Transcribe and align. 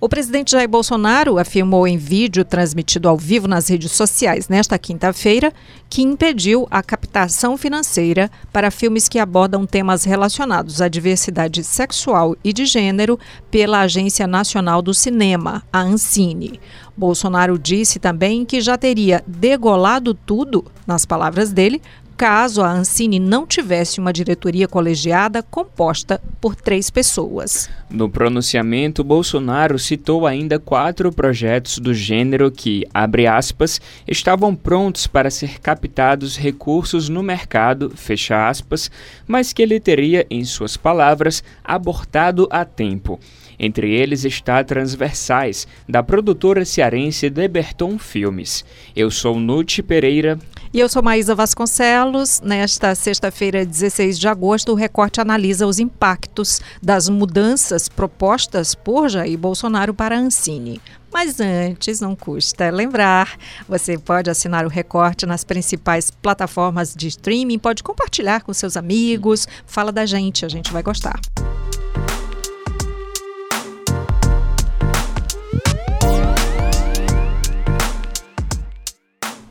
O 0.00 0.08
presidente 0.08 0.52
Jair 0.52 0.68
Bolsonaro 0.68 1.40
afirmou 1.40 1.84
em 1.84 1.96
vídeo 1.96 2.44
transmitido 2.44 3.08
ao 3.08 3.16
vivo 3.16 3.48
nas 3.48 3.66
redes 3.66 3.90
sociais 3.90 4.48
nesta 4.48 4.78
quinta-feira 4.78 5.52
que 5.90 6.02
impediu 6.02 6.68
a 6.70 6.80
captação 6.84 7.58
financeira 7.58 8.30
para 8.52 8.70
filmes 8.70 9.08
que 9.08 9.18
abordam 9.18 9.66
temas 9.66 10.04
relacionados 10.04 10.80
à 10.80 10.86
diversidade 10.86 11.64
sexual 11.64 12.36
e 12.44 12.52
de 12.52 12.64
gênero 12.64 13.18
pela 13.50 13.80
Agência 13.80 14.24
Nacional 14.28 14.82
do 14.82 14.94
Cinema, 14.94 15.64
a 15.72 15.80
Ancine. 15.80 16.60
Bolsonaro 16.96 17.58
disse 17.58 17.98
também 17.98 18.44
que 18.44 18.60
já 18.60 18.78
teria 18.78 19.24
degolado 19.26 20.14
tudo, 20.14 20.64
nas 20.86 21.04
palavras 21.04 21.50
dele, 21.50 21.82
caso 22.18 22.62
a 22.62 22.72
Ancine 22.72 23.20
não 23.20 23.46
tivesse 23.46 24.00
uma 24.00 24.12
diretoria 24.12 24.66
colegiada 24.66 25.40
composta 25.40 26.20
por 26.40 26.56
três 26.56 26.90
pessoas. 26.90 27.70
No 27.88 28.10
pronunciamento, 28.10 29.04
Bolsonaro 29.04 29.78
citou 29.78 30.26
ainda 30.26 30.58
quatro 30.58 31.12
projetos 31.12 31.78
do 31.78 31.94
gênero 31.94 32.50
que, 32.50 32.84
abre 32.92 33.28
aspas, 33.28 33.80
estavam 34.06 34.52
prontos 34.52 35.06
para 35.06 35.30
ser 35.30 35.60
captados 35.60 36.36
recursos 36.36 37.08
no 37.08 37.22
mercado, 37.22 37.92
fecha 37.94 38.48
aspas, 38.48 38.90
mas 39.24 39.52
que 39.52 39.62
ele 39.62 39.78
teria, 39.78 40.26
em 40.28 40.44
suas 40.44 40.76
palavras, 40.76 41.44
abortado 41.62 42.48
a 42.50 42.64
tempo. 42.64 43.20
Entre 43.60 43.92
eles 43.92 44.24
está 44.24 44.62
Transversais, 44.64 45.66
da 45.88 46.02
produtora 46.02 46.64
cearense 46.64 47.30
Deberton 47.30 47.98
Filmes. 47.98 48.64
Eu 48.94 49.10
sou 49.10 49.38
Nuti 49.38 49.82
Pereira. 49.82 50.38
E 50.72 50.80
eu 50.80 50.88
sou 50.88 51.02
Maísa 51.02 51.34
Vasconcelos. 51.34 52.42
Nesta 52.42 52.94
sexta-feira, 52.94 53.64
16 53.64 54.18
de 54.18 54.28
agosto, 54.28 54.72
o 54.72 54.74
Recorte 54.74 55.20
analisa 55.20 55.66
os 55.66 55.78
impactos 55.78 56.60
das 56.82 57.08
mudanças 57.08 57.88
propostas 57.88 58.74
por 58.74 59.08
Jair 59.08 59.38
Bolsonaro 59.38 59.94
para 59.94 60.16
a 60.16 60.18
Ancine. 60.18 60.80
Mas 61.10 61.40
antes, 61.40 62.02
não 62.02 62.14
custa 62.14 62.68
lembrar, 62.68 63.38
você 63.66 63.96
pode 63.96 64.28
assinar 64.28 64.66
o 64.66 64.68
Recorte 64.68 65.24
nas 65.24 65.42
principais 65.42 66.10
plataformas 66.10 66.94
de 66.94 67.08
streaming, 67.08 67.58
pode 67.58 67.82
compartilhar 67.82 68.42
com 68.42 68.52
seus 68.52 68.76
amigos, 68.76 69.48
fala 69.64 69.90
da 69.90 70.04
gente, 70.04 70.44
a 70.44 70.48
gente 70.50 70.70
vai 70.70 70.82
gostar. 70.82 71.18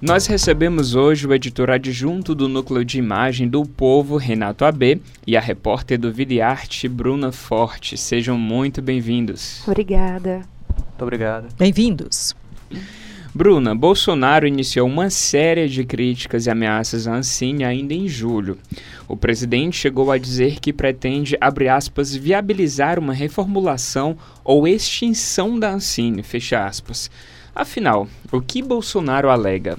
Nós 0.07 0.25
recebemos 0.25 0.95
hoje 0.95 1.27
o 1.27 1.33
editor 1.33 1.69
adjunto 1.69 2.33
do 2.33 2.47
Núcleo 2.47 2.85
de 2.85 2.97
Imagem 2.97 3.45
do 3.45 3.65
Povo, 3.65 4.15
Renato 4.15 4.63
AB, 4.63 5.01
e 5.27 5.35
a 5.35 5.41
repórter 5.41 5.99
do 5.99 6.13
Videarte, 6.13 6.87
Bruna 6.87 7.29
Forte. 7.33 7.97
Sejam 7.97 8.37
muito 8.37 8.81
bem-vindos. 8.81 9.67
Obrigada. 9.67 10.43
Muito 10.69 11.01
obrigado. 11.01 11.53
Bem-vindos. 11.57 12.33
Bruna, 13.35 13.75
Bolsonaro 13.75 14.47
iniciou 14.47 14.87
uma 14.87 15.09
série 15.09 15.67
de 15.67 15.83
críticas 15.83 16.45
e 16.45 16.49
ameaças 16.49 17.05
à 17.05 17.13
Ancine 17.13 17.65
ainda 17.65 17.93
em 17.93 18.07
julho. 18.07 18.57
O 19.09 19.17
presidente 19.17 19.75
chegou 19.75 20.09
a 20.09 20.17
dizer 20.17 20.61
que 20.61 20.71
pretende, 20.71 21.37
abre 21.41 21.67
aspas, 21.67 22.15
viabilizar 22.15 22.97
uma 22.97 23.13
reformulação 23.13 24.17
ou 24.41 24.65
extinção 24.65 25.59
da 25.59 25.69
Ancine, 25.69 26.23
fecha 26.23 26.65
aspas. 26.65 27.11
Afinal, 27.53 28.07
o 28.31 28.39
que 28.39 28.63
Bolsonaro 28.63 29.29
alega? 29.29 29.77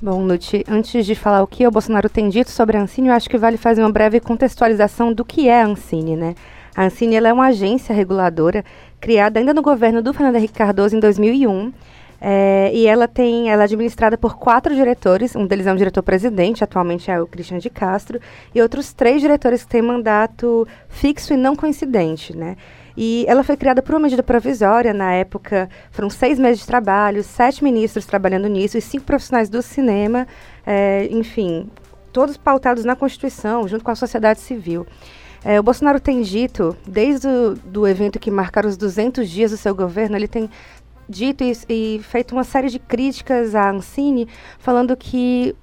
Bom, 0.00 0.24
Lute, 0.24 0.64
antes 0.68 1.04
de 1.04 1.16
falar 1.16 1.42
o 1.42 1.46
que 1.48 1.66
o 1.66 1.72
Bolsonaro 1.72 2.08
tem 2.08 2.28
dito 2.28 2.52
sobre 2.52 2.76
a 2.76 2.82
Ancine, 2.82 3.08
eu 3.08 3.14
acho 3.14 3.28
que 3.28 3.36
vale 3.36 3.56
fazer 3.56 3.82
uma 3.82 3.90
breve 3.90 4.20
contextualização 4.20 5.12
do 5.12 5.24
que 5.24 5.48
é 5.48 5.60
a 5.60 5.66
Ancine, 5.66 6.14
né? 6.14 6.36
A 6.76 6.84
Ancine 6.84 7.16
é 7.16 7.32
uma 7.32 7.46
agência 7.46 7.92
reguladora 7.92 8.64
criada 9.00 9.40
ainda 9.40 9.52
no 9.52 9.60
governo 9.60 10.00
do 10.00 10.12
Fernando 10.12 10.36
Henrique 10.36 10.54
Cardoso 10.54 10.94
em 10.94 11.00
2001. 11.00 11.72
É, 12.20 12.70
e 12.72 12.86
ela 12.86 13.08
tem, 13.08 13.50
ela 13.50 13.62
é 13.62 13.64
administrada 13.64 14.16
por 14.16 14.36
quatro 14.36 14.72
diretores, 14.72 15.34
um 15.34 15.46
deles 15.46 15.66
é 15.66 15.72
um 15.72 15.76
diretor-presidente, 15.76 16.62
atualmente 16.62 17.10
é 17.10 17.20
o 17.20 17.26
Cristian 17.26 17.58
de 17.58 17.68
Castro, 17.68 18.20
e 18.54 18.62
outros 18.62 18.92
três 18.92 19.20
diretores 19.20 19.64
que 19.64 19.68
têm 19.68 19.82
mandato 19.82 20.66
fixo 20.88 21.34
e 21.34 21.36
não 21.36 21.56
coincidente, 21.56 22.36
né? 22.36 22.56
E 23.00 23.24
ela 23.28 23.44
foi 23.44 23.56
criada 23.56 23.80
por 23.80 23.94
uma 23.94 24.00
medida 24.00 24.24
provisória. 24.24 24.92
Na 24.92 25.12
época, 25.12 25.70
foram 25.92 26.10
seis 26.10 26.36
meses 26.36 26.62
de 26.62 26.66
trabalho, 26.66 27.22
sete 27.22 27.62
ministros 27.62 28.04
trabalhando 28.04 28.48
nisso 28.48 28.76
e 28.76 28.80
cinco 28.80 29.04
profissionais 29.04 29.48
do 29.48 29.62
cinema, 29.62 30.26
é, 30.66 31.06
enfim, 31.08 31.70
todos 32.12 32.36
pautados 32.36 32.84
na 32.84 32.96
Constituição, 32.96 33.68
junto 33.68 33.84
com 33.84 33.92
a 33.92 33.94
sociedade 33.94 34.40
civil. 34.40 34.84
É, 35.44 35.60
o 35.60 35.62
Bolsonaro 35.62 36.00
tem 36.00 36.22
dito, 36.22 36.76
desde 36.84 37.28
o 37.28 37.54
do 37.54 37.86
evento 37.86 38.18
que 38.18 38.32
marcaram 38.32 38.68
os 38.68 38.76
200 38.76 39.30
dias 39.30 39.52
do 39.52 39.56
seu 39.56 39.76
governo, 39.76 40.16
ele 40.16 40.26
tem 40.26 40.50
dito 41.08 41.44
e, 41.44 41.56
e 41.68 42.00
feito 42.02 42.32
uma 42.32 42.42
série 42.42 42.68
de 42.68 42.80
críticas 42.80 43.54
à 43.54 43.70
Ancine, 43.70 44.26
falando 44.58 44.96
que 44.96 45.54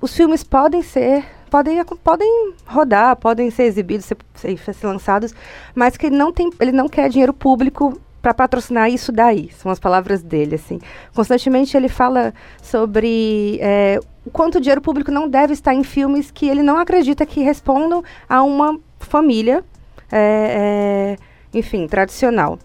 os 0.00 0.14
filmes 0.16 0.44
podem 0.44 0.80
ser 0.80 1.24
podem, 1.54 1.84
podem 2.02 2.52
rodar, 2.66 3.14
podem 3.14 3.48
ser 3.48 3.62
exibidos, 3.62 4.06
ser, 4.06 4.16
ser, 4.58 4.86
lançados, 4.88 5.32
mas 5.72 5.96
que 5.96 6.06
ele 6.06 6.16
não, 6.16 6.32
tem, 6.32 6.50
ele 6.58 6.72
não 6.72 6.88
quer 6.88 7.08
dinheiro 7.08 7.32
público 7.32 8.00
para 8.20 8.34
patrocinar 8.34 8.90
isso 8.90 9.12
daí. 9.12 9.52
São 9.52 9.70
as 9.70 9.78
palavras 9.78 10.20
dele, 10.20 10.56
assim. 10.56 10.80
Constantemente 11.14 11.76
ele 11.76 11.88
fala 11.88 12.34
sobre 12.60 13.60
é, 13.62 14.00
o 14.26 14.32
quanto 14.32 14.58
o 14.58 14.60
dinheiro 14.60 14.80
público 14.80 15.12
não 15.12 15.28
deve 15.28 15.52
estar 15.52 15.72
em 15.72 15.84
filmes 15.84 16.28
que 16.28 16.48
ele 16.48 16.60
não 16.60 16.76
acredita 16.76 17.24
que 17.24 17.40
respondam 17.40 18.02
a 18.28 18.42
uma 18.42 18.76
família, 18.98 19.62
é, 20.10 21.16
é, 21.16 21.56
enfim, 21.56 21.86
tradicional. 21.86 22.58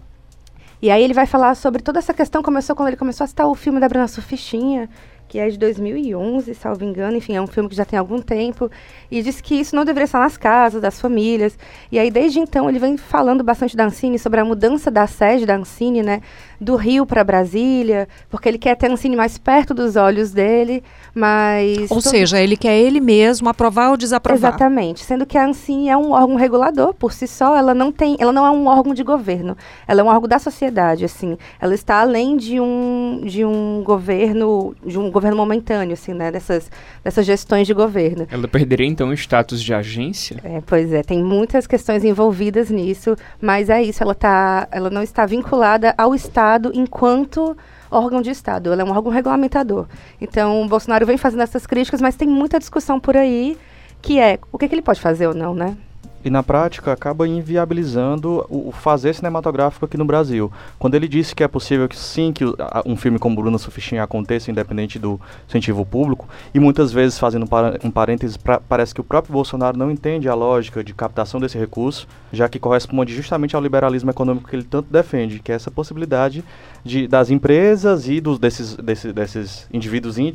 E 0.82 0.90
aí 0.90 1.04
ele 1.04 1.14
vai 1.14 1.26
falar 1.26 1.54
sobre 1.54 1.80
toda 1.80 2.00
essa 2.00 2.12
questão, 2.12 2.42
começou 2.42 2.74
quando 2.74 2.88
ele 2.88 2.96
começou 2.96 3.22
a 3.22 3.28
citar 3.28 3.46
o 3.46 3.54
filme 3.54 3.78
da 3.78 3.88
Bruna 3.88 4.08
Surfistinha, 4.08 4.88
que 5.30 5.38
é 5.38 5.48
de 5.48 5.56
2011, 5.56 6.52
salvo 6.56 6.84
engano, 6.84 7.16
enfim, 7.16 7.36
é 7.36 7.40
um 7.40 7.46
filme 7.46 7.68
que 7.68 7.76
já 7.76 7.84
tem 7.84 7.96
algum 7.96 8.20
tempo, 8.20 8.68
e 9.08 9.22
diz 9.22 9.40
que 9.40 9.54
isso 9.54 9.76
não 9.76 9.84
deveria 9.84 10.06
estar 10.06 10.18
nas 10.18 10.36
casas, 10.36 10.82
das 10.82 11.00
famílias. 11.00 11.56
E 11.90 12.00
aí, 12.00 12.10
desde 12.10 12.40
então, 12.40 12.68
ele 12.68 12.80
vem 12.80 12.96
falando 12.96 13.44
bastante 13.44 13.76
da 13.76 13.84
Ancine, 13.84 14.18
sobre 14.18 14.40
a 14.40 14.44
mudança 14.44 14.90
da 14.90 15.06
sede 15.06 15.46
da 15.46 15.54
Ancine, 15.54 16.02
né, 16.02 16.20
do 16.60 16.76
Rio 16.76 17.06
para 17.06 17.24
Brasília, 17.24 18.06
porque 18.28 18.46
ele 18.46 18.58
quer 18.58 18.76
ter 18.76 18.88
a 18.88 18.92
Ancine 18.92 19.16
mais 19.16 19.38
perto 19.38 19.72
dos 19.72 19.96
olhos 19.96 20.30
dele, 20.30 20.84
mas... 21.14 21.90
Ou 21.90 22.02
seja, 22.02 22.38
ele 22.38 22.54
quer 22.54 22.78
ele 22.78 23.00
mesmo 23.00 23.48
aprovar 23.48 23.90
ou 23.90 23.96
desaprovar. 23.96 24.50
Exatamente, 24.50 25.02
sendo 25.02 25.24
que 25.24 25.38
a 25.38 25.46
Ancine 25.46 25.88
é 25.88 25.96
um 25.96 26.12
órgão 26.12 26.36
regulador, 26.36 26.92
por 26.92 27.12
si 27.14 27.26
só, 27.26 27.56
ela 27.56 27.72
não 27.72 27.90
tem, 27.90 28.14
ela 28.18 28.30
não 28.30 28.44
é 28.44 28.50
um 28.50 28.66
órgão 28.66 28.92
de 28.92 29.02
governo, 29.02 29.56
ela 29.88 30.02
é 30.02 30.04
um 30.04 30.08
órgão 30.08 30.28
da 30.28 30.38
sociedade, 30.38 31.02
assim, 31.04 31.38
ela 31.58 31.74
está 31.74 32.00
além 32.00 32.36
de 32.36 32.60
um, 32.60 33.22
de 33.24 33.42
um 33.42 33.82
governo, 33.82 34.76
de 34.84 34.98
um 34.98 35.10
governo 35.10 35.38
momentâneo, 35.38 35.94
assim, 35.94 36.12
né? 36.12 36.30
Dessas, 36.30 36.70
dessas 37.02 37.24
gestões 37.24 37.66
de 37.66 37.72
governo. 37.72 38.26
Ela 38.30 38.46
perderia, 38.46 38.86
então, 38.86 39.08
o 39.08 39.14
status 39.14 39.62
de 39.62 39.72
agência? 39.72 40.36
É, 40.44 40.60
pois 40.66 40.92
é, 40.92 41.02
tem 41.02 41.24
muitas 41.24 41.66
questões 41.66 42.04
envolvidas 42.04 42.68
nisso, 42.68 43.16
mas 43.40 43.70
é 43.70 43.82
isso, 43.82 44.02
ela, 44.02 44.14
tá, 44.14 44.68
ela 44.70 44.90
não 44.90 45.02
está 45.02 45.24
vinculada 45.24 45.94
ao 45.96 46.14
Estado 46.14 46.49
enquanto 46.74 47.56
órgão 47.90 48.22
de 48.22 48.30
Estado, 48.30 48.72
ela 48.72 48.82
é 48.82 48.84
um 48.84 48.90
órgão 48.90 49.10
regulamentador. 49.10 49.86
Então, 50.20 50.62
o 50.62 50.68
Bolsonaro 50.68 51.04
vem 51.04 51.16
fazendo 51.16 51.42
essas 51.42 51.66
críticas, 51.66 52.00
mas 52.00 52.16
tem 52.16 52.28
muita 52.28 52.58
discussão 52.58 53.00
por 53.00 53.16
aí, 53.16 53.58
que 54.00 54.18
é 54.18 54.38
o 54.52 54.58
que, 54.58 54.68
que 54.68 54.74
ele 54.74 54.82
pode 54.82 55.00
fazer 55.00 55.26
ou 55.26 55.34
não, 55.34 55.54
né? 55.54 55.76
E 56.24 56.30
na 56.30 56.42
prática 56.42 56.92
acaba 56.92 57.26
inviabilizando 57.26 58.44
o, 58.48 58.72
fazer 58.72 59.14
cinematográfico 59.14 59.84
aqui 59.86 59.96
no 59.96 60.04
Brasil. 60.04 60.52
Quando 60.78 60.94
ele 60.94 61.08
disse 61.08 61.34
que 61.34 61.42
é 61.42 61.48
possível 61.48 61.88
que 61.88 61.96
sim, 61.96 62.32
que 62.32 62.44
um 62.84 62.96
filme 62.96 63.18
como 63.18 63.36
Bruna 63.36 63.58
Sufistinha 63.58 64.02
aconteça 64.02 64.50
independente 64.50 64.98
do 64.98 65.20
incentivo 65.48 65.84
público, 65.84 66.28
e 66.52 66.60
muitas 66.60 66.92
vezes 66.92 67.18
fazendo 67.18 67.46
um 67.82 67.90
parênteses, 67.90 68.36
pra, 68.36 68.60
parece 68.60 68.94
que 68.94 69.00
o 69.00 69.04
próprio 69.04 69.32
Bolsonaro 69.32 69.76
não 69.76 69.90
entende 69.90 70.28
a 70.28 70.34
lógica 70.34 70.84
de 70.84 70.92
captação 70.92 71.40
desse 71.40 71.58
recurso, 71.58 72.06
já 72.32 72.48
que 72.48 72.58
corresponde 72.58 73.14
justamente 73.14 73.56
ao 73.56 73.62
liberalismo 73.62 74.10
econômico 74.10 74.48
que 74.48 74.56
ele 74.56 74.64
tanto 74.64 74.92
defende, 74.92 75.38
que 75.38 75.52
é 75.52 75.54
essa 75.54 75.70
possibilidade 75.70 76.44
de, 76.84 77.06
das 77.06 77.30
empresas 77.30 78.08
e 78.08 78.20
dos, 78.20 78.38
desses, 78.38 78.76
desses, 78.76 79.12
desses 79.12 79.68
indivíduos 79.72 80.18
in, 80.18 80.34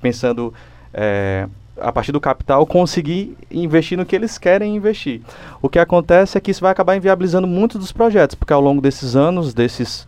pensando 0.00 0.52
é, 0.92 1.48
a 1.80 1.92
partir 1.92 2.12
do 2.12 2.20
capital, 2.20 2.66
conseguir 2.66 3.36
investir 3.50 3.98
no 3.98 4.06
que 4.06 4.16
eles 4.16 4.38
querem 4.38 4.76
investir. 4.76 5.20
O 5.60 5.68
que 5.68 5.78
acontece 5.78 6.38
é 6.38 6.40
que 6.40 6.50
isso 6.50 6.60
vai 6.60 6.72
acabar 6.72 6.96
inviabilizando 6.96 7.46
muitos 7.46 7.80
dos 7.80 7.92
projetos, 7.92 8.34
porque 8.34 8.52
ao 8.52 8.60
longo 8.60 8.80
desses 8.80 9.14
anos, 9.14 9.52
desses 9.52 10.06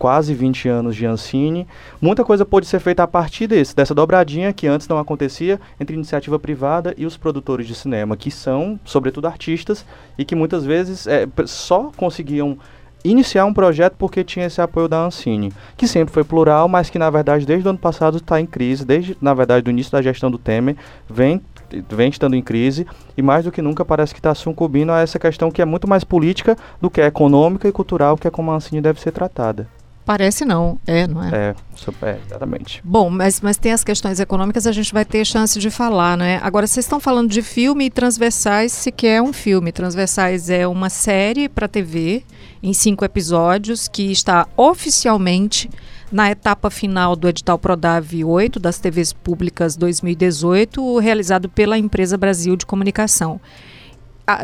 quase 0.00 0.32
20 0.32 0.66
anos 0.66 0.96
de 0.96 1.04
Ancine, 1.04 1.68
muita 2.00 2.24
coisa 2.24 2.46
pode 2.46 2.66
ser 2.66 2.80
feita 2.80 3.02
a 3.02 3.06
partir 3.06 3.46
desse, 3.46 3.76
dessa 3.76 3.94
dobradinha 3.94 4.50
que 4.50 4.66
antes 4.66 4.88
não 4.88 4.98
acontecia 4.98 5.60
entre 5.78 5.94
iniciativa 5.94 6.38
privada 6.38 6.94
e 6.96 7.04
os 7.04 7.18
produtores 7.18 7.66
de 7.66 7.74
cinema, 7.74 8.16
que 8.16 8.30
são, 8.30 8.80
sobretudo, 8.82 9.26
artistas 9.26 9.84
e 10.16 10.24
que 10.24 10.34
muitas 10.34 10.64
vezes 10.64 11.06
é, 11.06 11.28
só 11.44 11.92
conseguiam 11.98 12.56
iniciar 13.04 13.44
um 13.44 13.54
projeto 13.54 13.94
porque 13.98 14.24
tinha 14.24 14.46
esse 14.46 14.60
apoio 14.60 14.88
da 14.88 15.04
Ancine, 15.04 15.52
que 15.76 15.86
sempre 15.86 16.12
foi 16.12 16.24
plural, 16.24 16.68
mas 16.68 16.90
que 16.90 16.98
na 16.98 17.10
verdade 17.10 17.46
desde 17.46 17.66
o 17.66 17.70
ano 17.70 17.78
passado 17.78 18.18
está 18.18 18.40
em 18.40 18.46
crise, 18.46 18.84
desde 18.84 19.16
na 19.20 19.34
verdade 19.34 19.64
do 19.64 19.70
início 19.70 19.92
da 19.92 20.02
gestão 20.02 20.30
do 20.30 20.38
Temer, 20.38 20.76
vem 21.08 21.40
vem 21.88 22.08
estando 22.08 22.34
em 22.34 22.42
crise 22.42 22.84
e 23.16 23.22
mais 23.22 23.44
do 23.44 23.52
que 23.52 23.62
nunca 23.62 23.84
parece 23.84 24.12
que 24.12 24.18
está 24.18 24.34
sucumbindo 24.34 24.90
a 24.90 25.00
essa 25.00 25.18
questão 25.18 25.50
que 25.50 25.62
é 25.62 25.64
muito 25.64 25.88
mais 25.88 26.02
política 26.02 26.56
do 26.80 26.90
que 26.90 27.00
econômica 27.00 27.68
e 27.68 27.72
cultural, 27.72 28.16
que 28.16 28.26
é 28.26 28.30
como 28.30 28.50
a 28.50 28.56
Ancine 28.56 28.80
deve 28.80 29.00
ser 29.00 29.12
tratada. 29.12 29.68
Parece 30.10 30.44
não, 30.44 30.76
é, 30.88 31.06
não 31.06 31.22
é? 31.22 31.30
É, 31.32 31.54
é, 32.02 32.18
exatamente. 32.26 32.82
Bom, 32.82 33.08
mas, 33.08 33.40
mas 33.40 33.56
tem 33.56 33.70
as 33.70 33.84
questões 33.84 34.18
econômicas, 34.18 34.66
a 34.66 34.72
gente 34.72 34.92
vai 34.92 35.04
ter 35.04 35.24
chance 35.24 35.56
de 35.56 35.70
falar, 35.70 36.16
né? 36.16 36.40
Agora, 36.42 36.66
vocês 36.66 36.84
estão 36.84 36.98
falando 36.98 37.30
de 37.30 37.40
filme 37.42 37.84
e 37.84 37.90
Transversais, 37.90 38.72
se 38.72 38.90
quer 38.90 39.22
um 39.22 39.32
filme. 39.32 39.70
Transversais 39.70 40.50
é 40.50 40.66
uma 40.66 40.90
série 40.90 41.48
para 41.48 41.68
TV, 41.68 42.24
em 42.60 42.72
cinco 42.72 43.04
episódios, 43.04 43.86
que 43.86 44.10
está 44.10 44.48
oficialmente 44.56 45.70
na 46.10 46.28
etapa 46.28 46.70
final 46.70 47.14
do 47.14 47.28
edital 47.28 47.56
Prodave 47.56 48.24
8 48.24 48.58
das 48.58 48.80
TVs 48.80 49.12
públicas 49.12 49.76
2018, 49.76 50.98
realizado 50.98 51.48
pela 51.48 51.78
empresa 51.78 52.18
Brasil 52.18 52.56
de 52.56 52.66
Comunicação. 52.66 53.40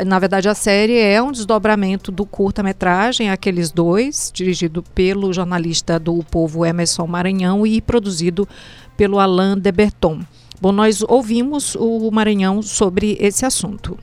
Na 0.05 0.19
verdade, 0.19 0.49
a 0.49 0.53
série 0.53 0.97
é 0.99 1.21
um 1.21 1.31
desdobramento 1.31 2.11
do 2.11 2.25
curta-metragem 2.25 3.29
Aqueles 3.29 3.71
Dois, 3.71 4.31
dirigido 4.33 4.83
pelo 4.93 5.31
jornalista 5.31 5.99
do 5.99 6.23
Povo 6.23 6.65
Emerson 6.65 7.07
Maranhão 7.07 7.65
e 7.65 7.79
produzido 7.79 8.47
pelo 8.95 9.19
Alain 9.19 9.57
Deberton. 9.57 10.19
Bom, 10.59 10.71
nós 10.71 11.03
ouvimos 11.03 11.75
o 11.75 12.09
Maranhão 12.11 12.61
sobre 12.61 13.17
esse 13.19 13.45
assunto. 13.45 13.97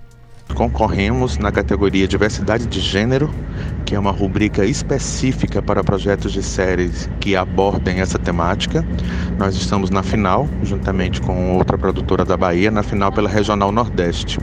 Concorremos 0.52 1.36
na 1.38 1.50
categoria 1.50 2.06
Diversidade 2.06 2.66
de 2.66 2.78
Gênero, 2.78 3.28
que 3.84 3.94
é 3.94 3.98
uma 3.98 4.12
rubrica 4.12 4.64
específica 4.64 5.60
para 5.60 5.82
projetos 5.82 6.32
de 6.32 6.42
séries 6.42 7.08
que 7.18 7.34
abordem 7.34 8.00
essa 8.00 8.18
temática. 8.18 8.86
Nós 9.36 9.56
estamos 9.56 9.90
na 9.90 10.02
final, 10.02 10.48
juntamente 10.62 11.20
com 11.20 11.56
outra 11.56 11.76
produtora 11.76 12.24
da 12.24 12.36
Bahia, 12.36 12.70
na 12.70 12.84
final 12.84 13.10
pela 13.10 13.28
Regional 13.28 13.72
Nordeste. 13.72 14.38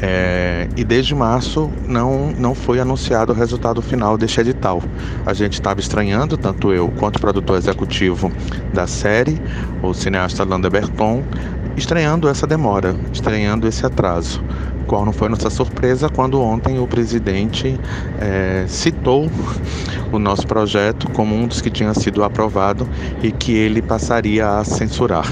É, 0.00 0.68
e 0.76 0.84
desde 0.84 1.14
março 1.14 1.70
não, 1.88 2.30
não 2.38 2.54
foi 2.54 2.78
anunciado 2.78 3.32
o 3.32 3.36
resultado 3.36 3.82
final 3.82 4.16
deste 4.16 4.40
edital. 4.40 4.80
A 5.26 5.34
gente 5.34 5.54
estava 5.54 5.80
estranhando, 5.80 6.36
tanto 6.36 6.72
eu 6.72 6.88
quanto 6.98 7.16
o 7.16 7.20
produtor 7.20 7.58
executivo 7.58 8.30
da 8.72 8.86
série, 8.86 9.40
o 9.82 9.92
cineasta 9.92 10.44
Landa 10.44 10.70
Berton, 10.70 11.24
estranhando 11.76 12.28
essa 12.28 12.46
demora, 12.46 12.94
estranhando 13.12 13.66
esse 13.66 13.84
atraso 13.84 14.42
qual 14.86 15.04
não 15.04 15.12
foi 15.12 15.28
nossa 15.28 15.50
surpresa 15.50 16.08
quando 16.08 16.40
ontem 16.40 16.78
o 16.78 16.86
presidente 16.86 17.78
é, 18.20 18.64
citou 18.68 19.30
o 20.12 20.18
nosso 20.18 20.46
projeto 20.46 21.10
como 21.10 21.34
um 21.34 21.46
dos 21.46 21.60
que 21.60 21.70
tinha 21.70 21.94
sido 21.94 22.22
aprovado 22.22 22.88
e 23.22 23.32
que 23.32 23.52
ele 23.52 23.80
passaria 23.80 24.58
a 24.58 24.64
censurar. 24.64 25.26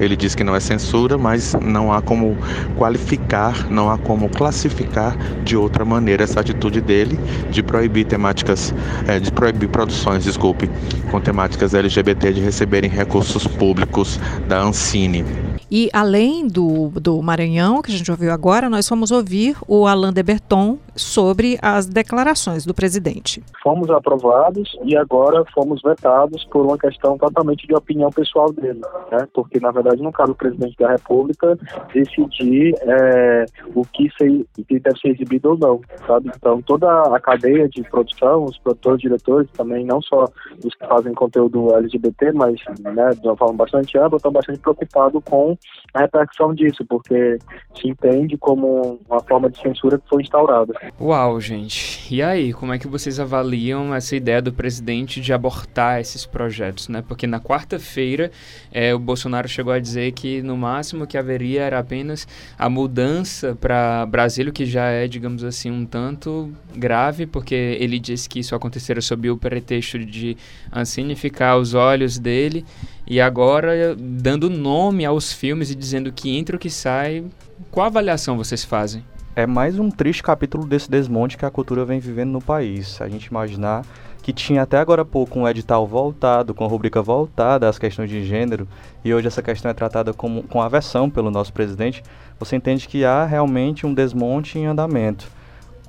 Ele 0.00 0.16
disse 0.16 0.36
que 0.36 0.44
não 0.44 0.56
é 0.56 0.60
censura, 0.60 1.18
mas 1.18 1.54
não 1.62 1.92
há 1.92 2.00
como 2.00 2.36
qualificar, 2.76 3.70
não 3.70 3.90
há 3.90 3.98
como 3.98 4.28
classificar 4.28 5.16
de 5.44 5.56
outra 5.56 5.84
maneira 5.84 6.24
essa 6.24 6.40
atitude 6.40 6.80
dele 6.80 7.18
de 7.50 7.62
proibir 7.62 8.06
temáticas, 8.06 8.74
é, 9.06 9.18
de 9.18 9.30
proibir 9.30 9.68
produções, 9.68 10.24
desculpe, 10.24 10.70
com 11.10 11.20
temáticas 11.20 11.74
LGBT 11.74 12.32
de 12.32 12.40
receberem 12.40 12.90
recursos 12.90 13.46
públicos 13.46 14.18
da 14.48 14.62
Ancine. 14.62 15.51
E 15.74 15.88
além 15.90 16.46
do, 16.46 16.90
do 16.90 17.22
Maranhão, 17.22 17.80
que 17.80 17.90
a 17.90 17.96
gente 17.96 18.10
ouviu 18.10 18.30
agora, 18.30 18.68
nós 18.68 18.86
fomos 18.86 19.10
ouvir 19.10 19.56
o 19.66 19.86
Alain 19.86 20.12
de 20.12 20.22
Berton 20.22 20.76
sobre 20.94 21.58
as 21.62 21.86
declarações 21.86 22.66
do 22.66 22.74
presidente. 22.74 23.42
Fomos 23.62 23.88
aprovados 23.88 24.76
e 24.84 24.94
agora 24.94 25.42
fomos 25.54 25.80
vetados 25.80 26.44
por 26.44 26.66
uma 26.66 26.76
questão 26.76 27.16
totalmente 27.16 27.66
de 27.66 27.74
opinião 27.74 28.10
pessoal 28.10 28.52
dele, 28.52 28.82
né? 29.10 29.26
porque 29.32 29.58
na 29.60 29.70
verdade 29.70 30.02
não 30.02 30.12
cabe 30.12 30.32
o 30.32 30.34
presidente 30.34 30.76
da 30.76 30.90
República 30.90 31.58
decidir 31.94 32.74
é, 32.82 33.46
o 33.74 33.82
que, 33.86 34.10
se, 34.18 34.46
que 34.68 34.78
deve 34.78 34.98
ser 34.98 35.08
exibido 35.12 35.52
ou 35.52 35.58
não, 35.58 35.80
sabe? 36.06 36.30
Então 36.36 36.60
toda 36.60 36.86
a 37.16 37.18
cadeia 37.18 37.66
de 37.66 37.82
produção, 37.84 38.44
os 38.44 38.58
produtores, 38.58 39.00
diretores 39.00 39.48
também, 39.52 39.86
não 39.86 40.02
só 40.02 40.26
os 40.62 40.74
que 40.74 40.86
fazem 40.86 41.14
conteúdo 41.14 41.74
LGBT, 41.76 42.32
mas 42.32 42.60
né, 42.80 43.10
de 43.18 43.26
uma 43.26 43.36
forma 43.38 43.54
bastante 43.54 43.96
ampla, 43.96 44.18
estão 44.18 44.32
bastante 44.32 44.58
preocupados 44.58 45.22
com 45.24 45.56
a 45.94 46.00
repercussão 46.00 46.54
disso, 46.54 46.84
porque 46.86 47.38
se 47.78 47.88
entende 47.88 48.36
como 48.38 48.98
uma 49.08 49.20
forma 49.20 49.50
de 49.50 49.60
censura 49.60 49.98
que 49.98 50.08
foi 50.08 50.22
instaurada. 50.22 50.72
Uau, 51.00 51.38
gente. 51.40 52.12
E 52.12 52.22
aí, 52.22 52.52
como 52.52 52.72
é 52.72 52.78
que 52.78 52.88
vocês 52.88 53.20
avaliam 53.20 53.94
essa 53.94 54.16
ideia 54.16 54.40
do 54.40 54.52
presidente 54.52 55.20
de 55.20 55.32
abortar 55.32 56.00
esses 56.00 56.24
projetos, 56.24 56.88
né? 56.88 57.04
Porque 57.06 57.26
na 57.26 57.40
quarta-feira 57.40 58.30
é, 58.72 58.94
o 58.94 58.98
Bolsonaro 58.98 59.48
chegou 59.48 59.72
a 59.72 59.78
dizer 59.78 60.12
que 60.12 60.40
no 60.40 60.56
máximo 60.56 61.06
que 61.06 61.18
haveria 61.18 61.62
era 61.62 61.78
apenas 61.78 62.26
a 62.58 62.70
mudança 62.70 63.56
para 63.60 64.06
Brasília, 64.06 64.52
que 64.52 64.64
já 64.64 64.86
é, 64.86 65.06
digamos 65.06 65.44
assim, 65.44 65.70
um 65.70 65.84
tanto 65.84 66.50
grave, 66.74 67.26
porque 67.26 67.54
ele 67.54 67.98
disse 67.98 68.28
que 68.28 68.38
isso 68.38 68.54
aconteceria 68.54 69.02
sob 69.02 69.28
o 69.30 69.36
pretexto 69.36 69.98
de 69.98 70.36
Ancine 70.72 71.14
ficar 71.14 71.50
aos 71.50 71.74
olhos 71.74 72.18
dele 72.18 72.64
e 73.06 73.20
agora 73.20 73.96
dando 73.96 74.48
nome 74.48 75.04
aos 75.04 75.32
filmes 75.32 75.70
e 75.70 75.74
dizendo 75.74 76.12
que 76.12 76.36
entra 76.36 76.56
o 76.56 76.58
que 76.58 76.70
sai. 76.70 77.24
Qual 77.70 77.86
avaliação 77.86 78.36
vocês 78.36 78.64
fazem? 78.64 79.04
É 79.34 79.46
mais 79.46 79.78
um 79.78 79.90
triste 79.90 80.22
capítulo 80.22 80.66
desse 80.66 80.90
desmonte 80.90 81.38
que 81.38 81.44
a 81.44 81.50
cultura 81.50 81.84
vem 81.84 81.98
vivendo 81.98 82.30
no 82.30 82.40
país. 82.40 83.00
A 83.00 83.08
gente 83.08 83.26
imaginar 83.26 83.84
que 84.22 84.32
tinha 84.32 84.62
até 84.62 84.78
agora 84.78 85.04
pouco 85.04 85.38
um 85.38 85.48
edital 85.48 85.86
voltado, 85.86 86.54
com 86.54 86.64
a 86.64 86.68
rubrica 86.68 87.02
voltada 87.02 87.68
às 87.68 87.78
questões 87.78 88.08
de 88.08 88.24
gênero, 88.24 88.68
e 89.04 89.12
hoje 89.12 89.26
essa 89.26 89.42
questão 89.42 89.70
é 89.70 89.74
tratada 89.74 90.12
como, 90.12 90.44
com 90.44 90.62
aversão 90.62 91.10
pelo 91.10 91.30
nosso 91.30 91.52
presidente, 91.52 92.04
você 92.38 92.54
entende 92.54 92.86
que 92.86 93.04
há 93.04 93.24
realmente 93.24 93.84
um 93.84 93.92
desmonte 93.92 94.58
em 94.58 94.66
andamento 94.66 95.26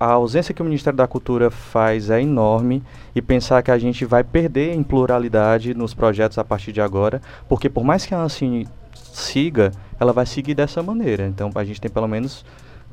a 0.03 0.11
ausência 0.11 0.53
que 0.53 0.61
o 0.61 0.65
Ministério 0.65 0.97
da 0.97 1.07
Cultura 1.07 1.49
faz 1.49 2.09
é 2.09 2.21
enorme 2.21 2.83
e 3.15 3.21
pensar 3.21 3.63
que 3.63 3.71
a 3.71 3.77
gente 3.77 4.03
vai 4.03 4.21
perder 4.21 4.73
em 4.73 4.83
pluralidade 4.83 5.73
nos 5.73 5.93
projetos 5.93 6.37
a 6.37 6.43
partir 6.43 6.73
de 6.73 6.81
agora, 6.81 7.21
porque 7.47 7.69
por 7.69 7.85
mais 7.85 8.05
que 8.05 8.13
a 8.13 8.21
Ancine 8.21 8.67
siga, 8.93 9.71
ela 9.97 10.11
vai 10.11 10.25
seguir 10.25 10.55
dessa 10.55 10.83
maneira. 10.83 11.25
Então 11.25 11.49
a 11.55 11.63
gente 11.63 11.79
tem 11.79 11.89
pelo 11.89 12.09
menos 12.09 12.43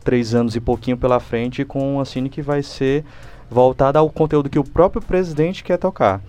três 0.05 0.37
anos 0.37 0.55
e 0.55 0.61
pouquinho 0.61 0.97
pela 0.97 1.19
frente 1.19 1.65
com 1.65 1.99
a 1.99 2.03
Ancine 2.03 2.29
que 2.29 2.43
vai 2.43 2.63
ser 2.63 3.05
voltada 3.51 3.99
ao 3.99 4.09
conteúdo 4.09 4.49
que 4.49 4.61
o 4.61 4.65
próprio 4.65 5.03
presidente 5.03 5.65
quer 5.65 5.79
tocar. 5.79 6.21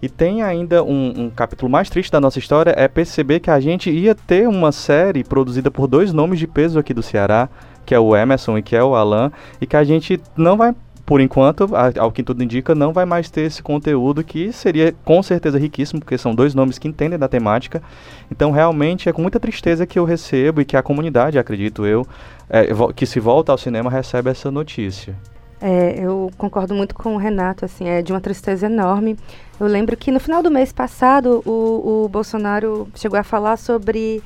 E 0.00 0.08
tem 0.08 0.42
ainda 0.42 0.84
um, 0.84 1.24
um, 1.24 1.30
capítulo 1.30 1.68
mais 1.68 1.90
triste 1.90 2.12
da 2.12 2.20
nossa 2.20 2.38
história, 2.38 2.72
é 2.76 2.86
perceber 2.86 3.40
que 3.40 3.50
a 3.50 3.58
gente 3.58 3.90
ia 3.90 4.14
ter 4.14 4.48
uma 4.48 4.70
série 4.70 5.24
produzida 5.24 5.68
por 5.68 5.88
dois 5.88 6.12
nomes 6.12 6.38
de 6.38 6.46
peso 6.46 6.78
aqui 6.78 6.94
do 6.94 7.02
Ceará, 7.02 7.48
que 7.88 7.94
é 7.94 7.98
o 7.98 8.14
Emerson 8.14 8.58
e 8.58 8.62
que 8.62 8.76
é 8.76 8.84
o 8.84 8.94
Alan, 8.94 9.32
e 9.58 9.66
que 9.66 9.74
a 9.74 9.82
gente 9.82 10.20
não 10.36 10.58
vai 10.58 10.74
por 11.06 11.22
enquanto, 11.22 11.66
ao 11.98 12.12
que 12.12 12.22
tudo 12.22 12.44
indica, 12.44 12.74
não 12.74 12.92
vai 12.92 13.06
mais 13.06 13.30
ter 13.30 13.40
esse 13.40 13.62
conteúdo 13.62 14.22
que 14.22 14.52
seria 14.52 14.94
com 15.06 15.22
certeza 15.22 15.58
riquíssimo, 15.58 16.00
porque 16.00 16.18
são 16.18 16.34
dois 16.34 16.54
nomes 16.54 16.78
que 16.78 16.86
entendem 16.86 17.18
da 17.18 17.26
temática. 17.26 17.82
Então, 18.30 18.50
realmente, 18.50 19.08
é 19.08 19.12
com 19.12 19.22
muita 19.22 19.40
tristeza 19.40 19.86
que 19.86 19.98
eu 19.98 20.04
recebo 20.04 20.60
e 20.60 20.66
que 20.66 20.76
a 20.76 20.82
comunidade, 20.82 21.38
acredito 21.38 21.86
eu, 21.86 22.06
é, 22.50 22.66
que 22.94 23.06
se 23.06 23.18
volta 23.18 23.52
ao 23.52 23.56
cinema, 23.56 23.88
recebe 23.88 24.28
essa 24.28 24.50
notícia. 24.50 25.16
É, 25.62 25.98
eu 25.98 26.30
concordo 26.36 26.74
muito 26.74 26.94
com 26.94 27.14
o 27.14 27.16
Renato, 27.16 27.64
assim, 27.64 27.88
é 27.88 28.02
de 28.02 28.12
uma 28.12 28.20
tristeza 28.20 28.66
enorme. 28.66 29.16
Eu 29.58 29.66
lembro 29.66 29.96
que 29.96 30.10
no 30.10 30.20
final 30.20 30.42
do 30.42 30.50
mês 30.50 30.72
passado, 30.72 31.42
o, 31.46 32.04
o 32.04 32.08
Bolsonaro 32.10 32.86
chegou 32.94 33.18
a 33.18 33.22
falar 33.22 33.56
sobre 33.56 34.22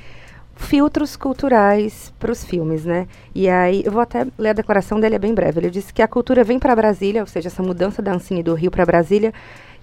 filtros 0.55 1.17
culturais 1.17 2.13
para 2.19 2.31
os 2.31 2.45
filmes, 2.45 2.85
né? 2.85 3.07
E 3.35 3.49
aí, 3.49 3.83
eu 3.85 3.93
vou 3.93 4.01
até 4.01 4.27
ler 4.39 4.51
a 4.51 4.55
declaração 4.55 5.01
dele, 5.01 5.17
é 5.17 5.19
bem 5.19 5.35
breve. 5.35 5.61
Ele 5.61 5.71
disse 5.71 5.93
que 5.93 6.03
a 6.03 6.09
cultura 6.09 6.45
vem 6.45 6.59
para 6.59 6.77
Brasília, 6.77 7.21
ou 7.21 7.27
seja, 7.27 7.49
essa 7.49 7.63
mudança 7.63 8.01
da 8.01 8.13
Ancine 8.13 8.43
do 8.43 8.55
Rio 8.55 8.71
para 8.71 8.87
Brasília, 8.87 9.33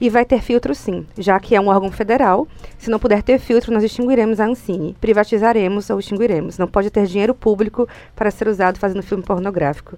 e 0.02 0.10
vai 0.10 0.24
ter 0.24 0.42
filtro 0.42 0.74
sim, 0.74 1.06
já 1.18 1.40
que 1.40 1.56
é 1.56 1.60
um 1.60 1.68
órgão 1.68 1.92
federal. 1.92 2.48
Se 2.78 2.90
não 2.90 3.00
puder 3.00 3.22
ter 3.22 3.38
filtro, 3.40 3.74
nós 3.74 3.84
extinguiremos 3.84 4.40
a 4.40 4.46
Ancine, 4.46 4.96
privatizaremos 5.02 5.90
ou 5.90 6.00
extinguiremos. 6.00 6.58
Não 6.58 6.68
pode 6.68 6.90
ter 6.90 7.06
dinheiro 7.06 7.34
público 7.34 7.88
para 8.16 8.32
ser 8.32 8.48
usado 8.48 8.80
fazendo 8.80 9.04
filme 9.04 9.24
pornográfico. 9.24 9.98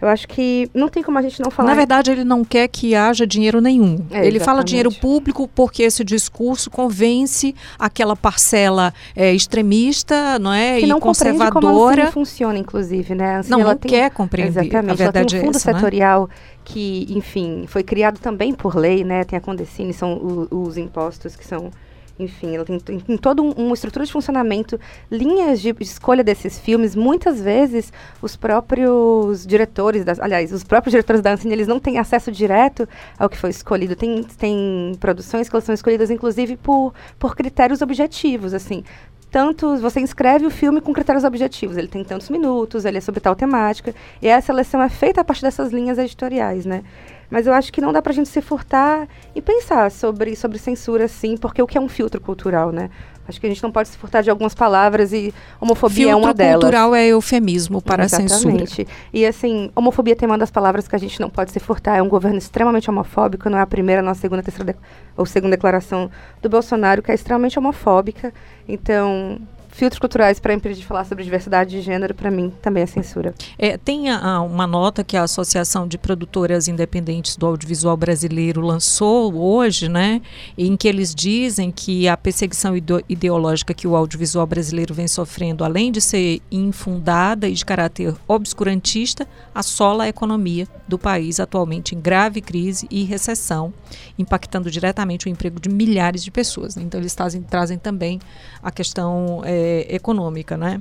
Eu 0.00 0.06
acho 0.06 0.28
que 0.28 0.70
não 0.72 0.88
tem 0.88 1.02
como 1.02 1.18
a 1.18 1.22
gente 1.22 1.40
não 1.42 1.50
falar. 1.50 1.70
Na 1.70 1.74
verdade, 1.74 2.10
ele 2.12 2.22
não 2.22 2.44
quer 2.44 2.68
que 2.68 2.94
haja 2.94 3.26
dinheiro 3.26 3.60
nenhum. 3.60 4.06
É, 4.12 4.24
ele 4.24 4.38
fala 4.38 4.62
dinheiro 4.62 4.92
público 4.92 5.48
porque 5.52 5.82
esse 5.82 6.04
discurso 6.04 6.70
convence 6.70 7.52
aquela 7.76 8.14
parcela 8.14 8.94
é, 9.16 9.34
extremista, 9.34 10.38
não 10.38 10.52
é, 10.52 10.78
que 10.78 10.86
e 10.86 10.88
não 10.88 11.00
conservadora. 11.00 12.02
Como 12.02 12.12
funciona, 12.12 12.58
inclusive, 12.58 13.14
né? 13.14 13.38
Assim, 13.38 13.50
não, 13.50 13.58
não 13.58 13.76
tem... 13.76 13.90
quer 13.90 14.10
compreender. 14.10 14.60
Exatamente. 14.60 14.92
A 14.92 14.94
verdade 14.94 15.18
ela 15.18 15.28
tem 15.28 15.38
um 15.40 15.44
fundo 15.46 15.56
é 15.56 15.58
essa, 15.58 15.72
né? 15.72 15.78
setorial 15.78 16.28
né? 16.28 16.34
que, 16.64 17.06
enfim, 17.10 17.64
foi 17.66 17.82
criado 17.82 18.20
também 18.20 18.54
por 18.54 18.76
lei, 18.76 19.02
né? 19.02 19.24
Tem 19.24 19.36
a 19.36 19.40
Condecine, 19.40 19.92
são 19.92 20.14
o, 20.14 20.48
os 20.64 20.78
impostos 20.78 21.34
que 21.34 21.44
são 21.44 21.72
enfim, 22.18 22.56
ela 22.56 22.64
tem, 22.64 22.78
tem, 22.80 22.98
tem 22.98 23.16
toda 23.16 23.40
um, 23.40 23.50
uma 23.52 23.74
estrutura 23.74 24.04
de 24.04 24.12
funcionamento, 24.12 24.78
linhas 25.10 25.60
de, 25.60 25.74
escolha 25.80 26.24
desses 26.24 26.58
filmes. 26.58 26.96
Muitas 26.96 27.40
vezes, 27.40 27.92
os 28.20 28.34
próprios 28.34 29.46
diretores, 29.46 30.04
das, 30.04 30.18
aliás, 30.18 30.52
os 30.52 30.64
próprios 30.64 30.92
diretores 30.92 31.22
da 31.22 31.32
Ancine, 31.32 31.52
eles 31.52 31.68
não 31.68 31.78
têm 31.78 31.98
acesso 31.98 32.32
direto 32.32 32.88
ao 33.18 33.28
que 33.28 33.36
foi 33.36 33.50
escolhido. 33.50 33.94
Tem, 33.94 34.22
tem 34.24 34.92
produções 34.98 35.48
que 35.48 35.54
elas 35.54 35.64
são 35.64 35.74
escolhidas, 35.74 36.10
inclusive, 36.10 36.56
por, 36.56 36.92
por 37.18 37.36
critérios 37.36 37.82
objetivos, 37.82 38.52
assim 38.52 38.82
tantos. 39.30 39.80
Você 39.80 40.00
inscreve 40.00 40.46
o 40.46 40.50
filme 40.50 40.80
com 40.80 40.92
critérios 40.92 41.24
objetivos. 41.24 41.76
Ele 41.76 41.88
tem 41.88 42.02
tantos 42.02 42.30
minutos, 42.30 42.84
ele 42.84 42.98
é 42.98 43.00
sobre 43.00 43.20
tal 43.20 43.36
temática. 43.36 43.94
E 44.20 44.30
a 44.30 44.40
seleção 44.40 44.82
é 44.82 44.88
feita 44.88 45.20
a 45.20 45.24
partir 45.24 45.42
dessas 45.42 45.70
linhas 45.70 45.98
editoriais, 45.98 46.64
né? 46.64 46.82
Mas 47.30 47.46
eu 47.46 47.52
acho 47.52 47.72
que 47.72 47.80
não 47.80 47.92
dá 47.92 48.00
pra 48.00 48.12
gente 48.12 48.28
se 48.28 48.40
furtar 48.40 49.06
e 49.34 49.42
pensar 49.42 49.90
sobre, 49.90 50.34
sobre 50.34 50.58
censura, 50.58 51.06
sim, 51.08 51.36
porque 51.36 51.60
o 51.60 51.66
que 51.66 51.76
é 51.76 51.80
um 51.80 51.88
filtro 51.88 52.20
cultural, 52.20 52.72
né? 52.72 52.90
Acho 53.28 53.38
que 53.38 53.46
a 53.46 53.50
gente 53.50 53.62
não 53.62 53.70
pode 53.70 53.90
se 53.90 53.98
furtar 53.98 54.22
de 54.22 54.30
algumas 54.30 54.54
palavras 54.54 55.12
e 55.12 55.34
homofobia 55.60 56.06
filtro 56.06 56.12
é 56.12 56.16
uma 56.16 56.32
delas. 56.32 56.54
cultural 56.54 56.94
é 56.94 57.08
eufemismo 57.08 57.82
para 57.82 58.04
Exatamente. 58.04 58.32
a 58.32 58.66
censura. 58.66 58.88
E 59.12 59.26
assim, 59.26 59.70
homofobia 59.76 60.16
tem 60.16 60.26
uma 60.26 60.38
das 60.38 60.50
palavras 60.50 60.88
que 60.88 60.96
a 60.96 60.98
gente 60.98 61.20
não 61.20 61.28
pode 61.28 61.52
se 61.52 61.60
furtar. 61.60 61.96
É 61.96 62.02
um 62.02 62.08
governo 62.08 62.38
extremamente 62.38 62.88
homofóbico, 62.88 63.50
não 63.50 63.58
é 63.58 63.60
a 63.60 63.66
primeira, 63.66 64.00
não 64.00 64.08
é 64.08 64.12
a 64.12 64.14
segunda, 64.14 64.42
terceira 64.42 64.74
ou 65.14 65.26
segunda 65.26 65.56
declaração 65.56 66.10
do 66.40 66.48
Bolsonaro, 66.48 67.02
que 67.02 67.10
é 67.10 67.14
extremamente 67.14 67.58
homofóbica. 67.58 68.32
Então, 68.66 69.38
filtros 69.78 70.00
culturais 70.00 70.40
para 70.40 70.52
impedir 70.52 70.80
de 70.80 70.84
falar 70.84 71.04
sobre 71.04 71.22
diversidade 71.22 71.70
de 71.70 71.80
gênero, 71.80 72.12
para 72.12 72.30
mim, 72.32 72.52
também 72.60 72.82
é 72.82 72.86
censura. 72.86 73.32
É, 73.56 73.76
tem 73.78 74.10
a- 74.10 74.40
uma 74.42 74.66
nota 74.66 75.04
que 75.04 75.16
a 75.16 75.22
Associação 75.22 75.86
de 75.86 75.96
Produtoras 75.96 76.66
Independentes 76.66 77.36
do 77.36 77.46
Audiovisual 77.46 77.96
Brasileiro 77.96 78.60
lançou 78.60 79.32
hoje, 79.34 79.88
né, 79.88 80.20
em 80.56 80.76
que 80.76 80.88
eles 80.88 81.14
dizem 81.14 81.70
que 81.70 82.08
a 82.08 82.16
perseguição 82.16 82.76
ideo- 82.76 83.02
ideológica 83.08 83.72
que 83.72 83.86
o 83.86 83.94
audiovisual 83.94 84.46
brasileiro 84.48 84.92
vem 84.92 85.06
sofrendo, 85.06 85.62
além 85.64 85.92
de 85.92 86.00
ser 86.00 86.42
infundada 86.50 87.48
e 87.48 87.52
de 87.54 87.64
caráter 87.64 88.14
obscurantista, 88.26 89.28
assola 89.54 90.04
a 90.04 90.08
economia 90.08 90.66
do 90.88 90.98
país 90.98 91.38
atualmente 91.38 91.94
em 91.94 92.00
grave 92.00 92.40
crise 92.40 92.86
e 92.90 93.04
recessão, 93.04 93.72
impactando 94.18 94.70
diretamente 94.70 95.26
o 95.26 95.28
emprego 95.28 95.60
de 95.60 95.68
milhares 95.68 96.24
de 96.24 96.30
pessoas. 96.32 96.76
Então 96.76 96.98
eles 96.98 97.14
trazem, 97.14 97.42
trazem 97.42 97.78
também 97.78 98.18
a 98.62 98.70
questão 98.72 99.42
é, 99.44 99.67
econômica, 99.88 100.56
né? 100.56 100.80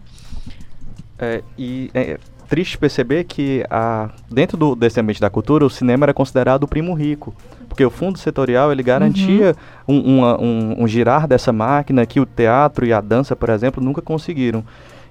É, 1.19 1.41
e 1.57 1.89
é 1.93 2.17
triste 2.47 2.77
perceber 2.77 3.23
que 3.25 3.63
a, 3.69 4.09
dentro 4.31 4.55
do, 4.57 4.75
desse 4.75 4.99
ambiente 4.99 5.19
da 5.19 5.29
cultura, 5.29 5.65
o 5.65 5.69
cinema 5.69 6.05
era 6.05 6.13
considerado 6.13 6.63
o 6.63 6.67
primo 6.67 6.93
rico. 6.93 7.33
Porque 7.67 7.83
o 7.83 7.89
fundo 7.89 8.17
setorial 8.17 8.71
ele 8.71 8.81
garantia 8.81 9.55
um, 9.87 9.99
uma- 10.17 10.41
um- 10.41 10.83
um 10.83 10.87
girar 10.87 11.27
dessa 11.27 11.51
máquina 11.51 12.05
que 12.05 12.19
o 12.19 12.25
teatro 12.25 12.85
e 12.85 12.93
a 12.93 13.01
dança, 13.01 13.35
por 13.35 13.49
exemplo, 13.49 13.83
nunca 13.83 14.01
conseguiram. 14.01 14.63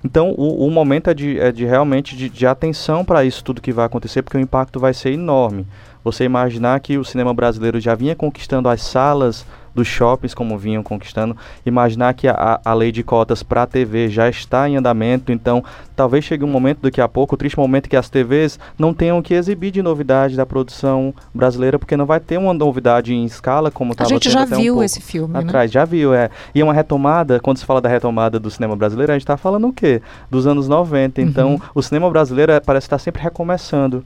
Então, 0.05 0.35
o, 0.37 0.67
o 0.67 0.71
momento 0.71 1.11
é 1.11 1.15
de, 1.15 1.39
é 1.39 1.51
de 1.53 1.65
realmente 1.65 2.17
de, 2.17 2.29
de 2.29 2.47
atenção 2.47 3.05
para 3.05 3.25
isso 3.25 3.43
tudo 3.45 3.61
que 3.61 3.73
vai 3.73 3.85
acontecer, 3.87 4.23
porque 4.23 4.37
o 4.37 4.41
impacto 4.41 4.79
vai 4.81 4.95
ser 4.95 5.11
enorme. 5.13 5.67
Você 6.05 6.25
imaginar 6.25 6.79
que 6.81 6.97
o 6.97 7.05
cinema 7.05 7.35
brasileiro 7.35 7.79
já 7.81 7.95
vinha 7.95 8.15
conquistando 8.15 8.69
as 8.69 8.83
salas 8.83 9.45
dos 9.77 9.87
shoppings 9.87 10.35
como 10.35 10.57
vinham 10.59 10.83
conquistando, 10.83 11.37
imaginar 11.65 12.13
que 12.15 12.27
a, 12.27 12.61
a 12.65 12.75
lei 12.75 12.91
de 12.91 13.03
cotas 13.03 13.43
para 13.43 13.63
a 13.63 13.67
TV 13.67 14.09
já 14.09 14.29
está 14.29 14.69
em 14.69 14.77
andamento, 14.77 15.31
então 15.31 15.63
talvez 15.95 16.25
chegue 16.25 16.45
um 16.45 16.49
momento 16.49 16.81
daqui 16.83 17.01
a 17.01 17.07
pouco, 17.09 17.35
o 17.35 17.39
triste 17.39 17.57
momento 17.59 17.89
que 17.89 17.97
as 17.97 18.09
TVs 18.11 18.59
não 18.79 18.93
tenham 18.93 19.21
que 19.23 19.35
exibir 19.35 19.71
de 19.71 19.83
novidade 19.83 20.37
da 20.37 20.45
produção 20.47 21.15
brasileira, 21.35 21.79
porque 21.79 21.97
não 21.97 22.07
vai 22.07 22.19
ter 22.21 22.39
uma 22.39 22.53
novidade 22.53 23.15
em 23.15 23.25
escala 23.25 23.71
como 23.71 23.93
A 23.93 23.95
estava 23.95 24.09
gente 24.11 24.25
tendo 24.25 24.33
já 24.33 24.43
um 24.43 24.47
viu 24.61 24.75
pouco 24.75 24.85
esse 24.85 25.01
filme, 25.01 25.35
né? 25.35 25.41
atrás, 25.41 25.71
já 25.71 25.85
viu, 25.85 26.13
é. 26.15 26.31
E 26.55 26.61
é 26.61 26.65
uma 26.65 26.75
retomada, 26.75 27.39
quando 27.41 27.59
se 27.59 27.65
fala 27.67 27.81
da 27.81 27.89
retomada 27.89 28.39
do 28.41 28.51
cinema 28.51 28.75
brasileiro, 28.75 29.13
a 29.13 29.15
gente 29.15 29.23
está 29.23 29.37
falando 29.37 29.69
o 29.69 29.73
quê? 29.73 30.01
Dos 30.31 30.47
anos 30.47 30.67
90. 30.69 31.21
Então, 31.23 31.53
Uhum. 31.55 31.61
o 31.75 31.83
cinema 31.83 32.11
brasileiro 32.11 32.53
é- 32.53 32.61
parece 32.61 32.87
estar 32.87 32.99
sempre 32.99 33.23
recomeçando. 33.23 34.03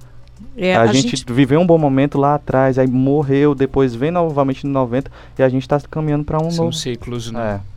É, 0.56 0.76
a, 0.76 0.86
gente, 0.86 1.24
viveu 1.32 1.60
um 1.60 1.66
bom 1.66 1.78
momento 1.78 2.18
lá 2.18 2.34
atrás, 2.34 2.78
aí 2.78 2.86
morreu, 2.86 3.54
depois 3.54 3.94
vem 3.94 4.10
novamente 4.10 4.66
no 4.66 4.72
90 4.72 5.10
e 5.38 5.42
a 5.42 5.48
gente 5.48 5.62
está 5.62 5.80
caminhando 5.80 6.24
para 6.24 6.38
um 6.38 6.50
São 6.50 6.66
novo. 6.66 6.76
ciclos, 6.76 7.30
né? 7.30 7.60
É. 7.66 7.70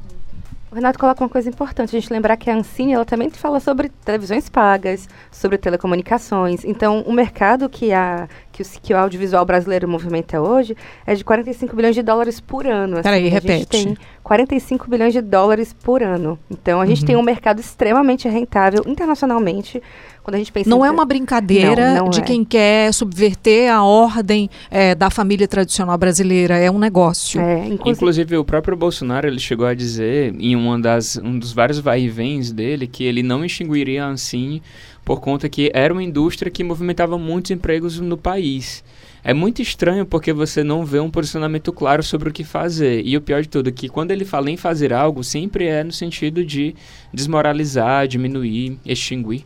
O 0.74 0.76
Renato 0.76 0.98
coloca 0.98 1.24
uma 1.24 1.30
coisa 1.30 1.48
importante, 1.48 1.96
a 1.96 2.00
gente 2.00 2.12
lembrar 2.12 2.36
que 2.36 2.50
a 2.50 2.56
Ancine, 2.56 2.94
ela 2.94 3.06
também 3.06 3.30
fala 3.30 3.60
sobre 3.60 3.90
televisões 4.04 4.50
pagas, 4.50 5.08
sobre 5.32 5.56
telecomunicações. 5.56 6.66
Então, 6.66 7.02
o 7.02 7.14
mercado 7.14 7.70
que, 7.70 7.94
a, 7.94 8.28
que, 8.54 8.62
o, 8.62 8.66
que 8.82 8.94
o 8.94 8.98
audiovisual 8.98 9.44
brasileiro 9.44 9.88
movimenta 9.88 10.40
hoje 10.40 10.78
é 11.06 11.14
de 11.16 11.24
45 11.26 11.76
bilhões 11.76 11.96
de 11.96 12.02
dólares 12.04 12.40
por 12.40 12.66
ano. 12.66 12.94
assim. 12.94 13.04
Peraí, 13.04 13.28
a 13.28 13.32
repete. 13.32 13.54
gente 13.58 13.68
tem 13.68 13.98
45 14.24 14.90
bilhões 14.90 15.12
de 15.12 15.22
dólares 15.22 15.74
por 15.74 16.02
ano. 16.02 16.40
Então, 16.50 16.80
a 16.80 16.86
gente 16.86 17.02
Uhum. 17.02 17.08
tem 17.08 17.16
um 17.18 17.22
mercado 17.24 17.60
extremamente 17.60 18.30
rentável 18.30 18.84
internacionalmente. 18.86 19.82
Quando 20.24 20.36
a 20.36 20.38
gente 20.38 20.54
pensa 20.54 20.70
Não 20.70 20.86
em 20.86 20.88
é 20.88 20.92
uma 20.92 21.04
brincadeira 21.04 21.96
Não, 21.96 22.04
não 22.06 22.10
de 22.10 22.22
é. 22.22 22.24
quem 22.24 22.46
quer 22.46 22.94
subverter 22.94 23.70
a 23.70 23.84
ordem 23.84 24.50
eh, 24.72 24.96
da 24.96 25.10
família 25.10 25.46
tradicional 25.50 25.98
brasileira. 25.98 26.58
É 26.58 26.72
um 26.72 26.80
negócio. 26.80 27.42
É, 27.42 27.66
inclusive, 27.68 27.90
Inclusive, 27.92 28.38
o 28.38 28.46
próprio 28.46 28.78
Bolsonaro 28.78 29.28
ele 29.28 29.40
chegou 29.40 29.66
a 29.66 29.74
dizer, 29.74 30.34
em 30.40 30.56
uma 30.56 30.80
das, 30.80 31.18
um 31.18 31.38
dos 31.38 31.52
vários 31.52 31.80
vai-e-vens 31.80 32.54
dele, 32.54 32.88
que 32.88 33.04
ele 33.04 33.22
não 33.22 33.44
extinguiria 33.44 34.06
a 34.06 34.08
Ancine 34.08 34.64
por 35.06 35.20
conta 35.20 35.50
que 35.50 35.70
era 35.74 35.94
uma 35.94 36.04
indústria 36.04 36.52
que 36.52 36.64
movimentava 36.64 37.18
muitos 37.18 37.52
empregos 37.52 38.00
no 38.00 38.18
país. 38.18 38.84
É 39.24 39.34
muito 39.34 39.62
estranho 39.62 40.06
porque 40.06 40.34
você 40.34 40.64
não 40.64 40.86
vê 40.86 41.00
um 41.00 41.10
posicionamento 41.10 41.72
claro 41.72 42.04
sobre 42.04 42.30
o 42.30 42.34
que 42.34 42.44
fazer. 42.44 43.02
E 43.06 43.16
o 43.16 43.22
pior 43.22 43.42
de 43.42 43.48
tudo 43.48 43.70
é 43.70 43.72
que 43.72 43.88
quando 43.88 44.12
ele 44.12 44.26
fala 44.26 44.52
em 44.52 44.58
fazer 44.58 44.92
algo, 44.94 45.24
sempre 45.24 45.66
é 45.66 45.84
no 45.84 45.94
sentido 45.94 46.44
de 46.44 46.76
desmoralizar, 47.14 48.08
diminuir, 48.08 48.78
extinguir. 48.86 49.46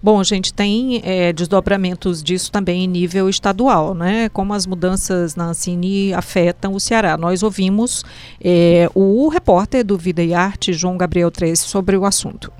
Bom, 0.00 0.22
gente, 0.22 0.52
tem 0.52 1.00
eh, 1.02 1.32
desdobramentos 1.32 2.22
disso 2.22 2.52
também 2.52 2.84
em 2.84 2.86
nível 2.86 3.28
estadual, 3.28 3.94
né? 3.94 4.28
Como 4.28 4.54
as 4.54 4.64
mudanças 4.64 5.34
na 5.34 5.46
Ancine 5.46 6.14
afetam 6.14 6.74
o 6.74 6.78
Ceará. 6.78 7.16
Nós 7.16 7.42
ouvimos 7.42 8.04
eh, 8.40 8.88
o 8.94 9.28
repórter 9.28 9.84
do 9.84 9.98
Vida 9.98 10.22
e 10.22 10.34
Arte, 10.34 10.72
João 10.72 10.96
Gabriel 10.96 11.30
Trece, 11.30 11.64
sobre 11.64 11.96
o 11.96 12.04
assunto. 12.04 12.52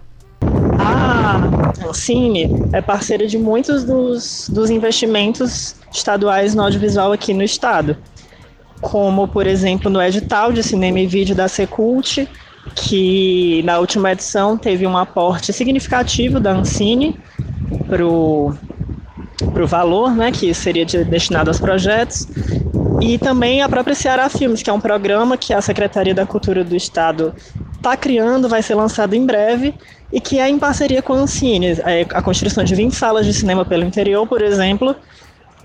A 0.78 1.88
Ancine 1.88 2.50
é 2.72 2.80
parceira 2.80 3.26
de 3.26 3.36
muitos 3.36 3.84
dos, 3.84 4.48
dos 4.48 4.70
investimentos 4.70 5.74
estaduais 5.92 6.54
no 6.54 6.62
audiovisual 6.62 7.12
aqui 7.12 7.34
no 7.34 7.42
estado, 7.42 7.96
como, 8.80 9.26
por 9.26 9.46
exemplo, 9.46 9.90
no 9.90 10.00
edital 10.00 10.52
de 10.52 10.62
cinema 10.62 11.00
e 11.00 11.06
vídeo 11.06 11.34
da 11.34 11.48
Secult, 11.48 12.28
que 12.74 13.62
na 13.64 13.78
última 13.78 14.12
edição 14.12 14.56
teve 14.56 14.86
um 14.86 14.96
aporte 14.96 15.52
significativo 15.52 16.38
da 16.38 16.52
Ancine 16.52 17.18
para 17.88 18.06
o 18.06 18.54
valor 19.66 20.14
né, 20.14 20.30
que 20.30 20.52
seria 20.54 20.84
de- 20.84 21.04
destinado 21.04 21.50
aos 21.50 21.58
projetos, 21.58 22.28
e 23.00 23.18
também 23.18 23.62
a 23.62 23.68
própria 23.68 23.94
Ceará 23.94 24.28
Filmes, 24.28 24.62
que 24.62 24.70
é 24.70 24.72
um 24.72 24.80
programa 24.80 25.36
que 25.36 25.52
a 25.52 25.60
Secretaria 25.60 26.14
da 26.14 26.26
Cultura 26.26 26.62
do 26.62 26.76
Estado 26.76 27.34
está 27.78 27.96
criando, 27.96 28.48
vai 28.48 28.62
ser 28.62 28.74
lançado 28.74 29.14
em 29.14 29.24
breve, 29.24 29.74
e 30.12 30.20
que 30.20 30.38
é 30.38 30.48
em 30.48 30.58
parceria 30.58 31.00
com 31.00 31.14
a 31.14 31.16
Ancine. 31.16 31.72
É, 31.84 32.06
A 32.10 32.20
construção 32.20 32.62
de 32.62 32.74
20 32.74 32.92
salas 32.94 33.24
de 33.24 33.32
cinema 33.32 33.64
pelo 33.64 33.84
interior, 33.84 34.26
por 34.26 34.42
exemplo, 34.42 34.94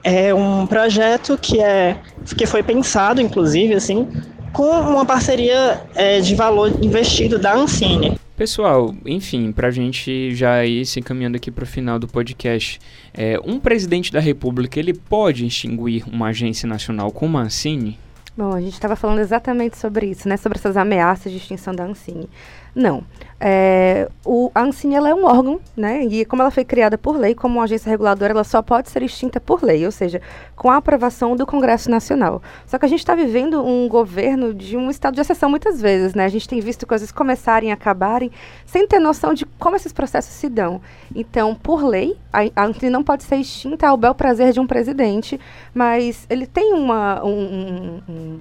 é 0.04 0.34
um 0.34 0.66
projeto 0.66 1.38
que, 1.38 1.60
é, 1.60 1.98
que 2.38 2.46
foi 2.46 2.62
pensado, 2.62 3.22
inclusive, 3.22 3.74
assim, 3.74 4.08
com 4.52 4.70
uma 4.70 5.06
parceria 5.06 5.82
é, 5.96 6.20
de 6.20 6.36
valor 6.36 6.72
investido 6.84 7.40
da 7.40 7.56
Ancine. 7.56 8.18
Pessoal, 8.36 8.94
enfim, 9.06 9.52
pra 9.52 9.72
gente 9.72 10.36
já 10.36 10.66
ir 10.66 10.86
se 10.86 11.00
encaminhando 11.00 11.38
aqui 11.38 11.52
pro 11.52 11.66
final 11.66 12.00
do 12.00 12.08
podcast, 12.08 12.80
é, 13.14 13.40
um 13.46 13.60
presidente 13.60 14.12
da 14.12 14.20
república, 14.20 14.80
ele 14.80 14.94
pode 14.94 15.46
extinguir 15.46 16.04
uma 16.12 16.28
agência 16.28 16.68
nacional 16.68 17.12
como 17.12 17.38
a 17.38 17.42
Ancine? 17.42 17.98
Bom, 18.36 18.52
a 18.54 18.60
gente 18.62 18.74
estava 18.74 18.96
falando 18.96 19.20
exatamente 19.20 19.78
sobre 19.78 20.08
isso, 20.08 20.28
né? 20.28 20.38
Sobre 20.38 20.58
essas 20.58 20.76
ameaças 20.76 21.32
de 21.32 21.38
extinção 21.38 21.74
da 21.74 21.84
Ancine. 21.86 22.28
Não. 22.76 23.04
É, 23.46 24.10
o, 24.26 24.50
a 24.56 24.62
Ancine 24.62 24.96
é 24.96 25.14
um 25.14 25.26
órgão, 25.26 25.60
né? 25.76 26.04
E 26.06 26.24
como 26.24 26.42
ela 26.42 26.50
foi 26.50 26.64
criada 26.64 26.98
por 26.98 27.18
lei, 27.18 27.36
como 27.36 27.56
uma 27.60 27.66
agência 27.66 27.90
reguladora, 27.90 28.32
ela 28.32 28.44
só 28.46 28.62
pode 28.62 28.90
ser 28.90 29.04
extinta 29.04 29.38
por 29.40 29.62
lei, 29.62 29.86
ou 29.86 29.92
seja, 29.92 30.22
com 30.56 30.72
a 30.72 30.78
aprovação 30.78 31.36
do 31.36 31.46
Congresso 31.46 31.92
Nacional. 31.92 32.42
Só 32.66 32.80
que 32.80 32.86
a 32.86 32.88
gente 32.88 33.00
está 33.00 33.14
vivendo 33.16 33.62
um 33.64 33.88
governo 33.90 34.54
de 34.54 34.78
um 34.78 34.90
estado 34.90 35.16
de 35.16 35.22
exceção 35.22 35.50
muitas 35.50 35.82
vezes, 35.82 36.14
né? 36.16 36.24
A 36.24 36.30
gente 36.30 36.48
tem 36.48 36.62
visto 36.62 36.88
coisas 36.88 37.12
começarem 37.12 37.70
e 37.70 37.72
acabarem 37.74 38.32
sem 38.66 38.88
ter 38.88 39.00
noção 39.00 39.34
de 39.34 39.46
como 39.60 39.76
esses 39.76 39.92
processos 39.92 40.34
se 40.34 40.48
dão. 40.48 40.82
Então, 41.14 41.54
por 41.54 41.84
lei, 41.84 42.16
a, 42.32 42.40
a 42.56 42.66
Ancine 42.66 42.90
não 42.90 43.04
pode 43.04 43.24
ser 43.24 43.36
extinta 43.36 43.90
ao 43.90 43.98
bel 43.98 44.16
prazer 44.16 44.54
de 44.54 44.62
um 44.62 44.66
presidente, 44.66 45.38
mas 45.74 46.26
ele 46.30 46.48
tem 46.48 46.74
uma, 46.74 47.22
um- 47.26 47.30
um- 47.30 48.02
um- 48.14 48.40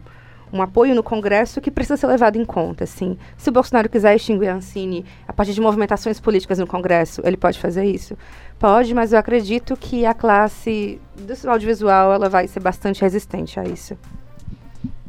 um 0.52 0.60
apoio 0.60 0.94
no 0.94 1.02
Congresso 1.02 1.60
que 1.60 1.70
precisa 1.70 1.96
ser 1.96 2.06
levado 2.06 2.36
em 2.36 2.44
conta. 2.44 2.84
Assim. 2.84 3.16
Se 3.36 3.48
o 3.48 3.52
Bolsonaro 3.52 3.88
quiser 3.88 4.14
extinguir 4.14 4.48
a 4.48 4.56
Ancine 4.56 5.04
a 5.26 5.32
partir 5.32 5.54
de 5.54 5.60
movimentações 5.60 6.20
políticas 6.20 6.58
no 6.58 6.66
Congresso, 6.66 7.22
ele 7.24 7.36
pode 7.36 7.58
fazer 7.58 7.84
isso? 7.84 8.16
Pode, 8.58 8.94
mas 8.94 9.12
eu 9.12 9.18
acredito 9.18 9.76
que 9.76 10.04
a 10.04 10.14
classe 10.14 11.00
do 11.16 11.50
audiovisual 11.50 12.12
ela 12.12 12.28
vai 12.28 12.46
ser 12.46 12.60
bastante 12.60 13.00
resistente 13.00 13.58
a 13.58 13.64
isso. 13.64 13.96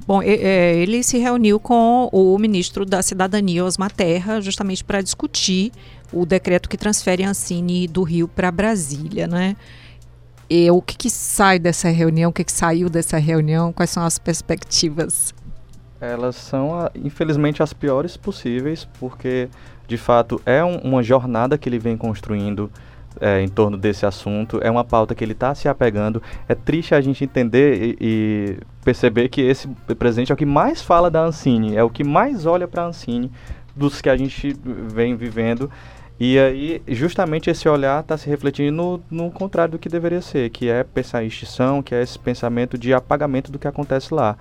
Bom, 0.05 0.21
é, 0.21 0.75
ele 0.75 1.01
se 1.01 1.17
reuniu 1.17 1.59
com 1.59 2.09
o 2.11 2.37
ministro 2.37 2.85
da 2.85 3.01
Cidadania, 3.01 3.63
Osmar 3.63 3.91
Terra, 3.91 4.41
justamente 4.41 4.83
para 4.83 5.01
discutir 5.01 5.71
o 6.11 6.25
decreto 6.25 6.67
que 6.67 6.77
transfere 6.77 7.23
a 7.23 7.29
Ancine 7.29 7.87
do 7.87 8.03
Rio 8.03 8.27
para 8.27 8.51
Brasília, 8.51 9.27
né? 9.27 9.55
E 10.49 10.69
o 10.69 10.81
que, 10.81 10.97
que 10.97 11.09
sai 11.09 11.57
dessa 11.57 11.89
reunião, 11.89 12.29
o 12.29 12.33
que, 12.33 12.43
que 12.43 12.51
saiu 12.51 12.89
dessa 12.89 13.17
reunião, 13.17 13.71
quais 13.71 13.89
são 13.89 14.03
as 14.03 14.19
perspectivas? 14.19 15.33
Elas 15.99 16.35
são, 16.35 16.89
infelizmente, 16.95 17.63
as 17.63 17.71
piores 17.71 18.17
possíveis, 18.17 18.87
porque, 18.99 19.49
de 19.87 19.97
fato, 19.97 20.41
é 20.45 20.63
um, 20.63 20.77
uma 20.79 21.01
jornada 21.01 21.57
que 21.57 21.69
ele 21.69 21.79
vem 21.79 21.95
construindo 21.95 22.69
é, 23.21 23.41
em 23.41 23.47
torno 23.47 23.77
desse 23.77 24.05
assunto, 24.05 24.59
é 24.61 24.69
uma 24.69 24.83
pauta 24.83 25.15
que 25.15 25.23
ele 25.23 25.33
está 25.33 25.55
se 25.55 25.67
apegando. 25.67 26.21
É 26.47 26.55
triste 26.55 26.93
a 26.93 27.01
gente 27.01 27.23
entender 27.23 27.81
e, 27.81 27.97
e, 28.01 28.57
perceber 28.83 29.29
que 29.29 29.41
esse 29.41 29.67
presidente 29.97 30.31
é 30.31 30.35
o 30.35 30.37
que 30.37 30.45
mais 30.45 30.81
fala 30.81 31.09
da 31.09 31.23
Ancine, 31.23 31.75
é 31.75 31.83
o 31.83 31.89
que 31.89 32.03
mais 32.03 32.45
olha 32.45 32.67
para 32.67 32.83
a 32.83 32.87
Ancine 32.87 33.31
dos 33.75 34.01
que 34.01 34.09
a 34.09 34.17
gente 34.17 34.55
vem 34.63 35.15
vivendo. 35.15 35.69
E 36.19 36.37
aí, 36.37 36.81
justamente 36.87 37.49
esse 37.49 37.67
olhar 37.67 38.01
está 38.01 38.17
se 38.17 38.29
refletindo 38.29 38.71
no, 38.71 39.25
no, 39.25 39.31
contrário 39.31 39.73
do 39.73 39.79
que 39.79 39.89
deveria 39.89 40.21
ser, 40.21 40.49
que 40.51 40.69
é 40.69 40.83
pensar 40.83 41.23
em 41.23 41.27
extinção, 41.27 41.81
que 41.81 41.93
é 41.95 42.01
esse 42.01 42.17
pensamento 42.19 42.77
de 42.77 42.93
apagamento 42.93 43.51
do 43.51 43.59
que 43.59 43.67
acontece 43.67 44.13
lá. 44.13 44.37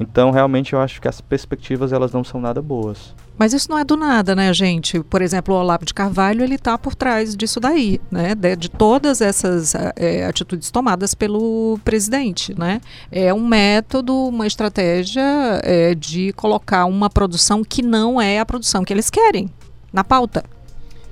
Então, 0.00 0.30
realmente, 0.30 0.72
eu 0.72 0.80
acho 0.80 0.98
que 0.98 1.06
as 1.06 1.20
perspectivas 1.20 1.92
elas 1.92 2.10
não 2.10 2.24
são 2.24 2.40
nada 2.40 2.62
boas. 2.62 3.14
Mas 3.38 3.52
isso 3.52 3.70
não 3.70 3.78
é 3.78 3.84
do 3.84 3.96
nada, 3.96 4.34
né, 4.34 4.52
gente? 4.52 5.00
Por 5.00 5.20
exemplo, 5.20 5.54
o 5.54 5.58
Olavo 5.58 5.84
de 5.84 5.92
Carvalho, 5.92 6.42
ele 6.42 6.54
está 6.54 6.76
por 6.78 6.94
trás 6.94 7.36
disso 7.36 7.60
daí, 7.60 8.00
né? 8.10 8.34
De, 8.34 8.56
de 8.56 8.70
todas 8.70 9.20
essas 9.20 9.74
é, 9.96 10.24
atitudes 10.26 10.70
tomadas 10.70 11.14
pelo 11.14 11.78
presidente, 11.84 12.58
né? 12.58 12.80
É 13.12 13.32
um 13.32 13.46
método, 13.46 14.14
uma 14.14 14.46
estratégia 14.46 15.22
é, 15.62 15.94
de 15.94 16.32
colocar 16.32 16.86
uma 16.86 17.10
produção 17.10 17.62
que 17.62 17.82
não 17.82 18.20
é 18.20 18.40
a 18.40 18.46
produção 18.46 18.84
que 18.84 18.92
eles 18.92 19.10
querem 19.10 19.50
na 19.92 20.02
pauta. 20.04 20.44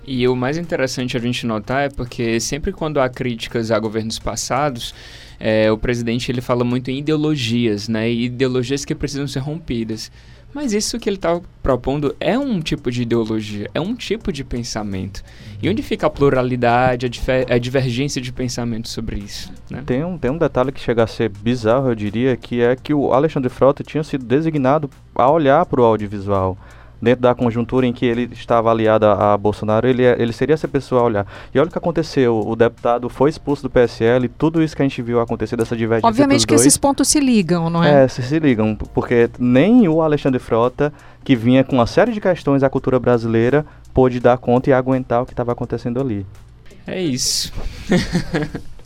E 0.09 0.27
o 0.27 0.35
mais 0.35 0.57
interessante 0.57 1.19
a 1.19 1.21
gente 1.21 1.45
notar 1.45 1.85
é 1.85 1.89
porque 1.91 2.41
sempre 2.41 2.73
quando 2.73 2.99
há 2.99 3.11
críticas 3.11 3.71
a 3.71 3.79
governos 3.79 4.19
passados, 4.19 4.95
é, 5.39 5.71
o 5.71 5.77
presidente 5.77 6.33
ele 6.33 6.41
fala 6.41 6.65
muito 6.65 6.91
em 6.91 6.97
ideologias, 6.97 7.89
né? 7.89 8.11
E 8.11 8.25
ideologias 8.25 8.87
que 8.87 8.95
precisam 8.95 9.29
ser 9.29 9.41
rompidas. 9.41 10.11
Mas 10.55 10.73
isso 10.73 10.99
que 10.99 11.11
ele 11.11 11.17
está 11.17 11.39
propondo 11.63 12.17
é 12.19 12.39
um 12.39 12.59
tipo 12.59 12.91
de 12.91 13.03
ideologia, 13.03 13.71
é 13.75 13.81
um 13.83 13.95
tipo 13.95 14.33
de 14.33 14.43
pensamento. 14.43 15.23
E 15.63 15.69
onde 15.69 15.83
fica 15.83 16.07
a 16.07 16.11
pluralidade, 16.11 17.07
a, 17.07 17.55
a 17.55 17.59
divergência 17.59 18.21
de 18.21 18.33
pensamento 18.33 18.89
sobre 18.89 19.19
isso? 19.19 19.53
Né? 19.71 19.83
Tem, 19.85 20.03
um, 20.03 20.17
tem 20.17 20.31
um 20.31 20.39
detalhe 20.39 20.73
que 20.73 20.81
chega 20.81 21.05
a 21.05 21.07
ser 21.07 21.29
bizarro, 21.29 21.91
eu 21.91 21.95
diria, 21.95 22.35
que 22.35 22.63
é 22.63 22.75
que 22.75 22.95
o 22.95 23.13
Alexandre 23.13 23.51
Frota 23.51 23.85
tinha 23.85 24.03
sido 24.03 24.25
designado 24.25 24.89
a 25.15 25.31
olhar 25.31 25.67
para 25.67 25.83
o 25.83 25.85
audiovisual 25.85 26.57
dentro 27.01 27.23
da 27.23 27.35
conjuntura 27.35 27.87
em 27.87 27.93
que 27.93 28.05
ele 28.05 28.29
estava 28.33 28.71
aliado 28.71 29.07
a, 29.07 29.37
Bolsonaro, 29.37 29.87
ele, 29.87 30.05
é, 30.05 30.17
ele 30.21 30.33
seria 30.33 30.55
essa 30.55 30.69
pessoa 30.69 31.01
a 31.01 31.05
olhar. 31.05 31.27
E 31.55 31.59
olha 31.59 31.69
o 31.69 31.71
que 31.71 31.79
aconteceu, 31.79 32.41
o 32.47 32.57
deputado 32.57 33.09
foi 33.09 33.31
expulso 33.31 33.63
do 33.63 33.71
PSL, 33.71 34.29
tudo 34.29 34.63
isso 34.63 34.75
que 34.75 34.83
a 34.83 34.85
gente 34.85 35.01
viu 35.01 35.21
acontecer 35.21 35.57
dessa 35.57 35.77
divergência 35.77 36.09
Obviamente 36.09 36.47
que 36.47 36.55
dois, 36.55 36.67
esses 36.67 36.77
pontos 36.77 37.09
se 37.09 37.21
ligam, 37.21 37.71
não 37.71 37.83
é? 37.83 38.05
É, 38.05 38.09
se, 38.09 38.23
se 38.23 38.39
ligam, 38.39 38.75
porque 38.77 39.31
nem 39.39 39.89
o 39.89 40.03
Alexandre 40.03 40.39
Frota, 40.39 40.93
que 41.25 41.37
vinha 41.37 41.63
com 41.65 41.77
uma 41.77 41.87
série 41.87 42.13
de 42.13 42.21
questões 42.21 42.63
à 42.63 42.71
cultura 42.71 42.99
brasileira, 42.99 43.65
pôde 43.95 44.21
dar 44.21 44.39
conta 44.39 44.71
e 44.71 44.73
aguentar 44.73 45.23
o 45.23 45.27
que 45.27 45.33
estava 45.33 45.53
acontecendo 45.53 46.01
ali. 46.01 46.27
É 46.87 47.01
isso. 47.01 47.53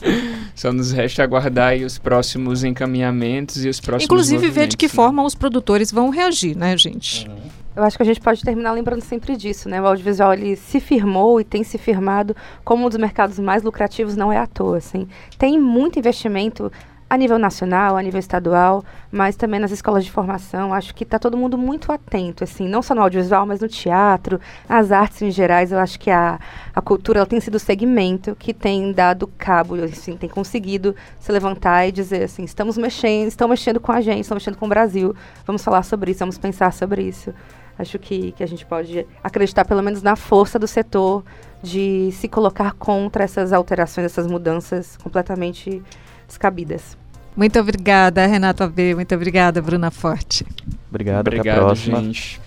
Só 0.55 0.71
nos 0.71 0.91
resta 0.91 1.23
aguardar 1.23 1.75
os 1.77 1.97
próximos 1.97 2.63
encaminhamentos 2.63 3.65
e 3.65 3.69
os 3.69 3.79
próximos 3.79 4.05
Inclusive 4.05 4.49
ver 4.49 4.67
de 4.67 4.77
que 4.77 4.85
né? 4.85 4.89
forma 4.89 5.23
os 5.23 5.33
produtores 5.33 5.91
vão 5.91 6.09
reagir, 6.09 6.55
né, 6.55 6.77
gente? 6.77 7.27
Uhum. 7.27 7.63
Eu 7.75 7.83
acho 7.83 7.97
que 7.97 8.03
a 8.03 8.05
gente 8.05 8.21
pode 8.21 8.43
terminar 8.43 8.71
lembrando 8.71 9.01
sempre 9.01 9.35
disso, 9.35 9.67
né? 9.67 9.81
O 9.81 9.87
audiovisual 9.87 10.33
ele 10.33 10.55
se 10.55 10.79
firmou 10.79 11.41
e 11.41 11.43
tem 11.43 11.63
se 11.63 11.79
firmado 11.79 12.35
como 12.63 12.85
um 12.85 12.89
dos 12.89 12.99
mercados 12.99 13.39
mais 13.39 13.63
lucrativos, 13.63 14.15
não 14.15 14.31
é 14.31 14.37
à 14.37 14.45
toa, 14.45 14.77
assim. 14.77 15.07
Tem 15.39 15.59
muito 15.59 15.97
investimento 15.97 16.71
a 17.13 17.17
nível 17.17 17.37
nacional, 17.37 17.95
a 17.95 18.01
nível 18.01 18.19
estadual, 18.19 18.83
mas 19.11 19.35
também 19.35 19.59
nas 19.59 19.69
escolas 19.69 20.03
de 20.03 20.09
formação. 20.09 20.73
Acho 20.73 20.95
que 20.95 21.03
está 21.03 21.19
todo 21.19 21.37
mundo 21.37 21.59
muito 21.59 21.91
atento, 21.91 22.43
assim, 22.43 22.67
não 22.67 22.81
só 22.81 22.95
no 22.95 23.01
audiovisual, 23.01 23.45
mas 23.45 23.59
no 23.59 23.67
teatro, 23.67 24.41
nas 24.67 24.91
artes 24.91 25.21
em 25.21 25.29
gerais. 25.29 25.71
Eu 25.71 25.77
acho 25.77 25.99
que 25.99 26.09
a, 26.09 26.39
a 26.73 26.81
cultura 26.81 27.19
ela 27.19 27.27
tem 27.27 27.39
sido 27.39 27.53
o 27.53 27.59
segmento 27.59 28.35
que 28.35 28.51
tem 28.51 28.91
dado 28.91 29.27
cabo, 29.37 29.75
assim, 29.75 30.17
tem 30.17 30.27
conseguido 30.27 30.95
se 31.19 31.31
levantar 31.31 31.87
e 31.87 31.91
dizer 31.91 32.23
assim, 32.23 32.45
estamos 32.45 32.79
mexendo, 32.79 33.27
estão 33.27 33.47
mexendo 33.47 33.79
com 33.79 33.91
a 33.91 34.01
gente, 34.01 34.21
estão 34.21 34.35
mexendo 34.35 34.57
com 34.57 34.65
o 34.65 34.69
Brasil. 34.69 35.15
Vamos 35.45 35.63
falar 35.63 35.83
sobre 35.83 36.09
isso, 36.09 36.21
vamos 36.21 36.39
pensar 36.39 36.73
sobre 36.73 37.03
isso 37.03 37.31
acho 37.77 37.97
que, 37.97 38.31
que 38.33 38.43
a 38.43 38.47
gente 38.47 38.63
pode 38.67 39.05
acreditar 39.23 39.65
pelo 39.65 39.81
menos 39.81 40.03
na 40.03 40.15
força 40.15 40.59
do 40.59 40.67
setor 40.67 41.23
de 41.61 42.11
se 42.11 42.27
colocar 42.27 42.73
contra 42.73 43.23
essas 43.23 43.51
alterações, 43.51 44.05
essas 44.05 44.27
mudanças 44.27 44.95
completamente 44.97 45.81
descabidas. 46.27 46.97
Muito 47.35 47.59
obrigada, 47.59 48.25
Renata 48.25 48.67
B. 48.67 48.95
Muito 48.95 49.13
obrigada, 49.15 49.61
Bruna 49.61 49.91
Forte. 49.91 50.45
Obrigado, 50.89 51.27
Obrigado 51.27 51.49
até 51.49 51.51
a 51.51 51.65
próxima. 51.65 52.01
Gente. 52.01 52.41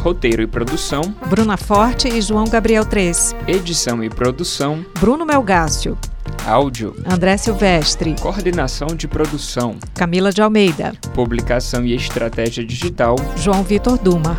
Roteiro 0.00 0.42
e 0.42 0.46
produção: 0.46 1.14
Bruna 1.28 1.56
Forte 1.56 2.08
e 2.08 2.20
João 2.20 2.44
Gabriel 2.44 2.84
3. 2.84 3.36
Edição 3.46 4.02
e 4.02 4.10
produção: 4.10 4.84
Bruno 4.98 5.24
Melgácio. 5.24 5.96
Áudio: 6.44 6.96
André 7.06 7.36
Silvestre. 7.36 8.16
Coordenação 8.20 8.88
de 8.88 9.06
produção: 9.06 9.76
Camila 9.94 10.32
de 10.32 10.42
Almeida. 10.42 10.92
Publicação 11.14 11.84
e 11.86 11.94
estratégia 11.94 12.64
digital: 12.64 13.14
João 13.36 13.62
Vitor 13.62 13.96
Duma. 13.96 14.36